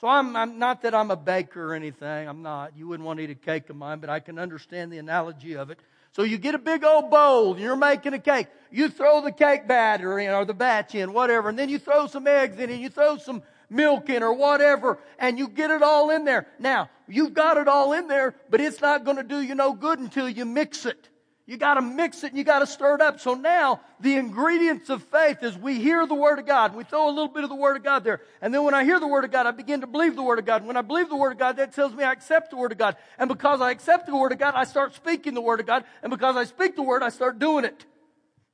So 0.00 0.06
I'm, 0.06 0.36
I'm, 0.36 0.60
not 0.60 0.82
that 0.82 0.94
I'm 0.94 1.10
a 1.10 1.16
baker 1.16 1.72
or 1.72 1.74
anything. 1.74 2.28
I'm 2.28 2.42
not. 2.42 2.76
You 2.76 2.86
wouldn't 2.86 3.04
want 3.04 3.18
to 3.18 3.24
eat 3.24 3.30
a 3.30 3.34
cake 3.34 3.68
of 3.70 3.74
mine, 3.74 3.98
but 3.98 4.10
I 4.10 4.20
can 4.20 4.38
understand 4.38 4.92
the 4.92 4.98
analogy 4.98 5.56
of 5.56 5.70
it. 5.70 5.80
So 6.12 6.22
you 6.22 6.38
get 6.38 6.54
a 6.54 6.58
big 6.58 6.84
old 6.84 7.10
bowl 7.10 7.54
and 7.54 7.60
you're 7.60 7.74
making 7.74 8.14
a 8.14 8.20
cake. 8.20 8.46
You 8.70 8.88
throw 8.88 9.20
the 9.20 9.32
cake 9.32 9.66
batter 9.66 10.20
in 10.20 10.30
or 10.30 10.44
the 10.44 10.54
batch 10.54 10.94
in, 10.94 11.12
whatever, 11.12 11.48
and 11.48 11.58
then 11.58 11.68
you 11.68 11.80
throw 11.80 12.06
some 12.06 12.28
eggs 12.28 12.58
in 12.58 12.70
and 12.70 12.80
you 12.80 12.88
throw 12.88 13.16
some 13.16 13.42
milk 13.70 14.08
in 14.08 14.22
or 14.22 14.32
whatever, 14.32 14.98
and 15.18 15.38
you 15.38 15.48
get 15.48 15.70
it 15.70 15.82
all 15.82 16.10
in 16.10 16.24
there. 16.24 16.46
Now, 16.58 16.90
you've 17.06 17.34
got 17.34 17.56
it 17.56 17.68
all 17.68 17.92
in 17.92 18.08
there, 18.08 18.34
but 18.50 18.60
it's 18.60 18.80
not 18.80 19.04
going 19.04 19.16
to 19.16 19.22
do 19.22 19.40
you 19.40 19.54
no 19.54 19.72
good 19.72 19.98
until 19.98 20.28
you 20.28 20.44
mix 20.44 20.86
it. 20.86 21.08
You 21.48 21.56
got 21.56 21.74
to 21.74 21.80
mix 21.80 22.24
it 22.24 22.28
and 22.28 22.36
you 22.36 22.44
got 22.44 22.58
to 22.58 22.66
stir 22.66 22.96
it 22.96 23.00
up. 23.00 23.20
So 23.20 23.32
now 23.32 23.80
the 24.00 24.16
ingredients 24.16 24.90
of 24.90 25.02
faith 25.04 25.42
is 25.42 25.56
we 25.56 25.80
hear 25.80 26.06
the 26.06 26.14
Word 26.14 26.38
of 26.38 26.44
God. 26.44 26.76
We 26.76 26.84
throw 26.84 27.08
a 27.08 27.08
little 27.08 27.28
bit 27.28 27.42
of 27.42 27.48
the 27.48 27.56
Word 27.56 27.78
of 27.78 27.82
God 27.82 28.04
there. 28.04 28.20
And 28.42 28.52
then 28.52 28.64
when 28.64 28.74
I 28.74 28.84
hear 28.84 29.00
the 29.00 29.06
Word 29.08 29.24
of 29.24 29.30
God, 29.30 29.46
I 29.46 29.52
begin 29.52 29.80
to 29.80 29.86
believe 29.86 30.14
the 30.14 30.22
Word 30.22 30.38
of 30.38 30.44
God. 30.44 30.66
When 30.66 30.76
I 30.76 30.82
believe 30.82 31.08
the 31.08 31.16
Word 31.16 31.32
of 31.32 31.38
God, 31.38 31.56
that 31.56 31.72
tells 31.72 31.94
me 31.94 32.04
I 32.04 32.12
accept 32.12 32.50
the 32.50 32.58
Word 32.58 32.72
of 32.72 32.76
God. 32.76 32.96
And 33.18 33.28
because 33.30 33.62
I 33.62 33.70
accept 33.70 34.08
the 34.08 34.14
Word 34.14 34.32
of 34.32 34.38
God, 34.38 34.52
I 34.56 34.64
start 34.64 34.94
speaking 34.94 35.32
the 35.32 35.40
Word 35.40 35.60
of 35.60 35.64
God. 35.64 35.84
And 36.02 36.10
because 36.10 36.36
I 36.36 36.44
speak 36.44 36.76
the 36.76 36.82
Word, 36.82 37.02
I 37.02 37.08
start 37.08 37.38
doing 37.38 37.64
it. 37.64 37.86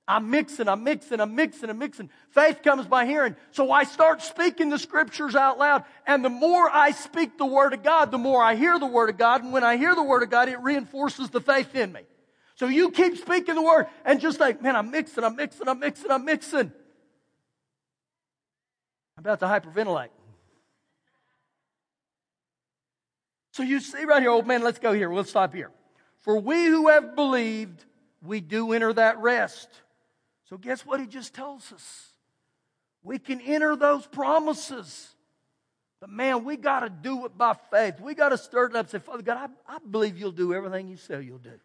I'm 0.07 0.31
mixing, 0.31 0.69
I'm 0.69 0.85
mixing, 0.85 1.21
I'm 1.21 1.35
mixing, 1.35 1.71
I'm 1.71 1.79
mixing. 1.79 2.11
Faith 2.29 2.63
comes 2.63 2.87
by 2.87 3.07
hearing. 3.07 3.37
So 3.53 3.73
I 3.73 3.85
start 3.85 4.21
speaking 4.21 4.69
the 4.69 4.79
scriptures 4.79 5.35
out 5.35 5.59
loud. 5.59 5.85
And 6.07 6.23
the 6.23 6.29
more 6.29 6.69
I 6.71 6.91
speak 6.91 7.39
the 7.39 7.47
Word 7.47 7.73
of 7.73 7.83
God, 7.83 8.11
the 8.11 8.19
more 8.19 8.43
I 8.43 8.55
hear 8.55 8.79
the 8.79 8.87
Word 8.87 9.09
of 9.09 9.17
God. 9.17 9.43
And 9.43 9.53
when 9.53 9.65
I 9.65 9.79
hear 9.79 9.95
the 9.95 10.03
Word 10.03 10.23
of 10.23 10.29
God, 10.29 10.51
it 10.51 10.61
reinforces 10.61 11.31
the 11.31 11.41
faith 11.41 11.75
in 11.75 11.93
me. 11.93 12.03
So 12.57 12.67
you 12.67 12.91
keep 12.91 13.17
speaking 13.17 13.55
the 13.57 13.63
word 13.63 13.87
and 14.05 14.21
just 14.21 14.39
like, 14.39 14.63
man, 14.63 14.77
I'm 14.77 14.91
mixing, 14.91 15.25
I'm 15.25 15.37
mixing, 15.37 15.69
I'm 15.69 15.81
mixing, 15.81 16.11
I'm 16.11 16.25
mixing. 16.25 16.73
I'm 19.17 19.19
about 19.19 19.41
to 19.41 19.47
hyperventilate. 19.47 20.11
So 23.53 23.63
you 23.63 23.81
see 23.81 24.05
right 24.05 24.21
here, 24.21 24.31
old 24.31 24.47
man, 24.47 24.63
let's 24.63 24.79
go 24.79 24.93
here. 24.93 25.11
We'll 25.11 25.25
stop 25.25 25.55
here. 25.55 25.71
For 26.21 26.39
we 26.39 26.67
who 26.67 26.89
have 26.89 27.15
believed, 27.15 27.85
we 28.23 28.41
do 28.41 28.73
enter 28.73 28.93
that 28.93 29.19
rest. 29.19 29.69
So 30.49 30.59
guess 30.59 30.85
what 30.85 31.01
he 31.01 31.07
just 31.07 31.35
tells 31.35 31.73
us? 31.73 32.11
We 33.03 33.19
can 33.19 33.41
enter 33.41 33.77
those 33.77 34.07
promises. 34.07 35.15
But 36.01 36.11
man, 36.11 36.45
we 36.45 36.57
got 36.57 36.81
to 36.81 36.91
do 36.91 37.25
it 37.27 37.37
by 37.37 37.55
faith. 37.71 38.01
We 38.01 38.15
got 38.15 38.31
to 38.31 38.39
stir 38.39 38.67
it 38.67 38.77
up. 38.77 38.81
and 38.81 38.91
Say, 38.91 38.99
Father 38.99 39.23
God, 39.23 39.51
I, 39.69 39.75
I 39.75 39.79
believe 39.79 40.19
you'll 40.19 40.33
do 40.33 40.53
everything 40.53 40.89
you 40.89 40.97
say 40.97 41.23
you'll 41.23 41.39
do. 41.39 41.59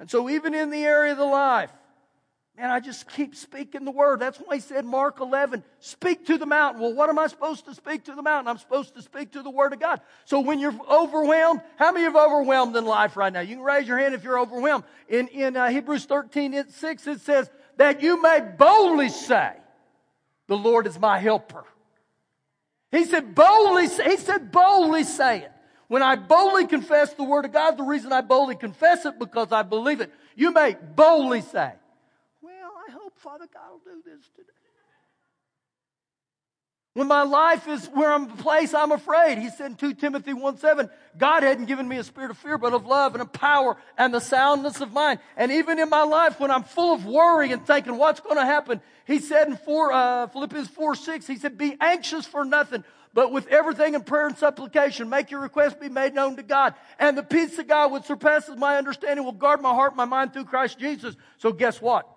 And 0.00 0.08
so, 0.08 0.28
even 0.28 0.54
in 0.54 0.70
the 0.70 0.84
area 0.84 1.12
of 1.12 1.18
the 1.18 1.24
life, 1.24 1.72
man, 2.58 2.70
I 2.70 2.80
just 2.80 3.08
keep 3.08 3.36
speaking 3.36 3.84
the 3.84 3.90
word. 3.90 4.20
That's 4.20 4.38
why 4.38 4.56
he 4.56 4.60
said, 4.60 4.84
Mark 4.84 5.20
11, 5.20 5.62
speak 5.80 6.26
to 6.26 6.38
the 6.38 6.46
mountain. 6.46 6.82
Well, 6.82 6.92
what 6.92 7.08
am 7.08 7.18
I 7.18 7.28
supposed 7.28 7.66
to 7.66 7.74
speak 7.74 8.04
to 8.04 8.14
the 8.14 8.22
mountain? 8.22 8.48
I'm 8.48 8.58
supposed 8.58 8.94
to 8.94 9.02
speak 9.02 9.32
to 9.32 9.42
the 9.42 9.50
word 9.50 9.72
of 9.72 9.80
God. 9.80 10.00
So, 10.24 10.40
when 10.40 10.58
you're 10.58 10.74
overwhelmed, 10.90 11.60
how 11.76 11.92
many 11.92 12.06
of 12.06 12.16
overwhelmed 12.16 12.74
in 12.76 12.84
life 12.84 13.16
right 13.16 13.32
now? 13.32 13.40
You 13.40 13.56
can 13.56 13.64
raise 13.64 13.86
your 13.86 13.98
hand 13.98 14.14
if 14.14 14.24
you're 14.24 14.40
overwhelmed. 14.40 14.84
In, 15.08 15.28
in 15.28 15.56
uh, 15.56 15.68
Hebrews 15.68 16.04
13, 16.06 16.64
6, 16.68 17.06
it 17.06 17.20
says, 17.20 17.50
that 17.76 18.02
you 18.02 18.20
may 18.20 18.40
boldly 18.40 19.08
say, 19.08 19.52
the 20.48 20.56
Lord 20.56 20.86
is 20.86 20.98
my 20.98 21.18
helper. 21.18 21.64
He 22.90 23.04
said 23.04 23.34
boldly, 23.34 23.88
he 23.88 24.16
said 24.16 24.50
boldly 24.50 25.04
say 25.04 25.42
it. 25.42 25.52
When 25.88 26.02
I 26.02 26.16
boldly 26.16 26.66
confess 26.66 27.14
the 27.14 27.24
Word 27.24 27.46
of 27.46 27.52
God, 27.52 27.78
the 27.78 27.82
reason 27.82 28.12
I 28.12 28.20
boldly 28.20 28.56
confess 28.56 29.06
it 29.06 29.18
because 29.18 29.52
I 29.52 29.62
believe 29.62 30.00
it. 30.00 30.12
You 30.36 30.52
may 30.52 30.76
boldly 30.94 31.40
say, 31.40 31.72
Father 33.18 33.46
God 33.52 33.70
will 33.72 33.94
do 33.94 34.02
this 34.04 34.28
today. 34.34 34.52
When 36.94 37.06
my 37.06 37.22
life 37.22 37.68
is 37.68 37.86
where 37.86 38.10
I'm 38.10 38.24
a 38.24 38.36
place 38.36 38.74
I'm 38.74 38.90
afraid, 38.90 39.38
he 39.38 39.50
said 39.50 39.70
in 39.70 39.76
2 39.76 39.94
Timothy 39.94 40.32
1 40.32 40.58
7, 40.58 40.90
God 41.16 41.44
hadn't 41.44 41.66
given 41.66 41.86
me 41.86 41.96
a 41.98 42.02
spirit 42.02 42.32
of 42.32 42.38
fear, 42.38 42.58
but 42.58 42.72
of 42.72 42.86
love 42.86 43.14
and 43.14 43.22
of 43.22 43.32
power 43.32 43.76
and 43.96 44.12
the 44.12 44.20
soundness 44.20 44.80
of 44.80 44.92
mind. 44.92 45.20
And 45.36 45.52
even 45.52 45.78
in 45.78 45.88
my 45.90 46.02
life, 46.02 46.40
when 46.40 46.50
I'm 46.50 46.64
full 46.64 46.94
of 46.94 47.06
worry 47.06 47.52
and 47.52 47.64
thinking 47.64 47.98
what's 47.98 48.18
going 48.18 48.34
to 48.34 48.44
happen, 48.44 48.80
he 49.06 49.20
said 49.20 49.46
in 49.46 49.56
4, 49.56 49.92
uh, 49.92 50.26
Philippians 50.26 50.68
4 50.70 50.96
6, 50.96 51.26
he 51.28 51.36
said, 51.36 51.56
Be 51.56 51.76
anxious 51.80 52.26
for 52.26 52.44
nothing, 52.44 52.82
but 53.14 53.30
with 53.30 53.46
everything 53.46 53.94
in 53.94 54.02
prayer 54.02 54.26
and 54.26 54.36
supplication, 54.36 55.08
make 55.08 55.30
your 55.30 55.40
request 55.40 55.78
be 55.78 55.88
made 55.88 56.14
known 56.14 56.34
to 56.34 56.42
God. 56.42 56.74
And 56.98 57.16
the 57.16 57.22
peace 57.22 57.56
of 57.60 57.68
God, 57.68 57.92
which 57.92 58.06
surpasses 58.06 58.56
my 58.56 58.76
understanding, 58.76 59.24
will 59.24 59.30
guard 59.30 59.60
my 59.60 59.72
heart, 59.72 59.94
my 59.94 60.04
mind 60.04 60.32
through 60.32 60.46
Christ 60.46 60.80
Jesus. 60.80 61.14
So 61.36 61.52
guess 61.52 61.80
what? 61.80 62.08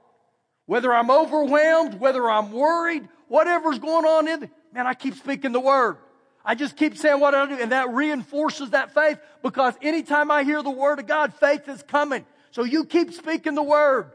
Whether 0.66 0.94
I'm 0.94 1.12
overwhelmed, 1.12 2.00
whether 2.00 2.30
I'm 2.30 2.52
worried, 2.52 3.08
whatever's 3.28 3.80
going 3.80 4.06
on 4.06 4.28
in 4.28 4.44
it, 4.44 4.50
man, 4.74 4.88
I 4.88 4.94
keep 4.94 5.16
speaking 5.16 5.52
the 5.52 5.60
word. 5.60 5.98
I 6.44 6.56
just 6.56 6.76
keep 6.76 6.98
saying 6.98 7.20
what 7.20 7.36
I 7.36 7.46
do, 7.46 7.60
and 7.60 7.72
that 7.72 7.90
reinforces 7.90 8.72
that 8.72 8.94
faith 8.94 9.20
because 9.44 9.76
anytime 9.82 10.32
I 10.32 10.44
hear 10.44 10.64
the 10.64 10.72
word 10.72 11.00
of 11.00 11.08
God, 11.08 11.34
faith 11.34 11.68
is 11.70 11.84
coming. 11.84 12.26
So 12.52 12.64
you 12.64 12.86
keep 12.86 13.14
speaking 13.14 13.56
the 13.56 13.64
word. 13.64 14.12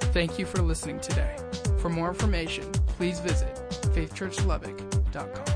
Thank 0.00 0.38
you 0.38 0.46
for 0.46 0.62
listening 0.62 1.00
today. 1.00 1.36
For 1.78 1.88
more 1.88 2.08
information, 2.08 2.70
please 2.96 3.20
visit 3.20 3.54
faithchurchlubbock.com. 3.94 5.53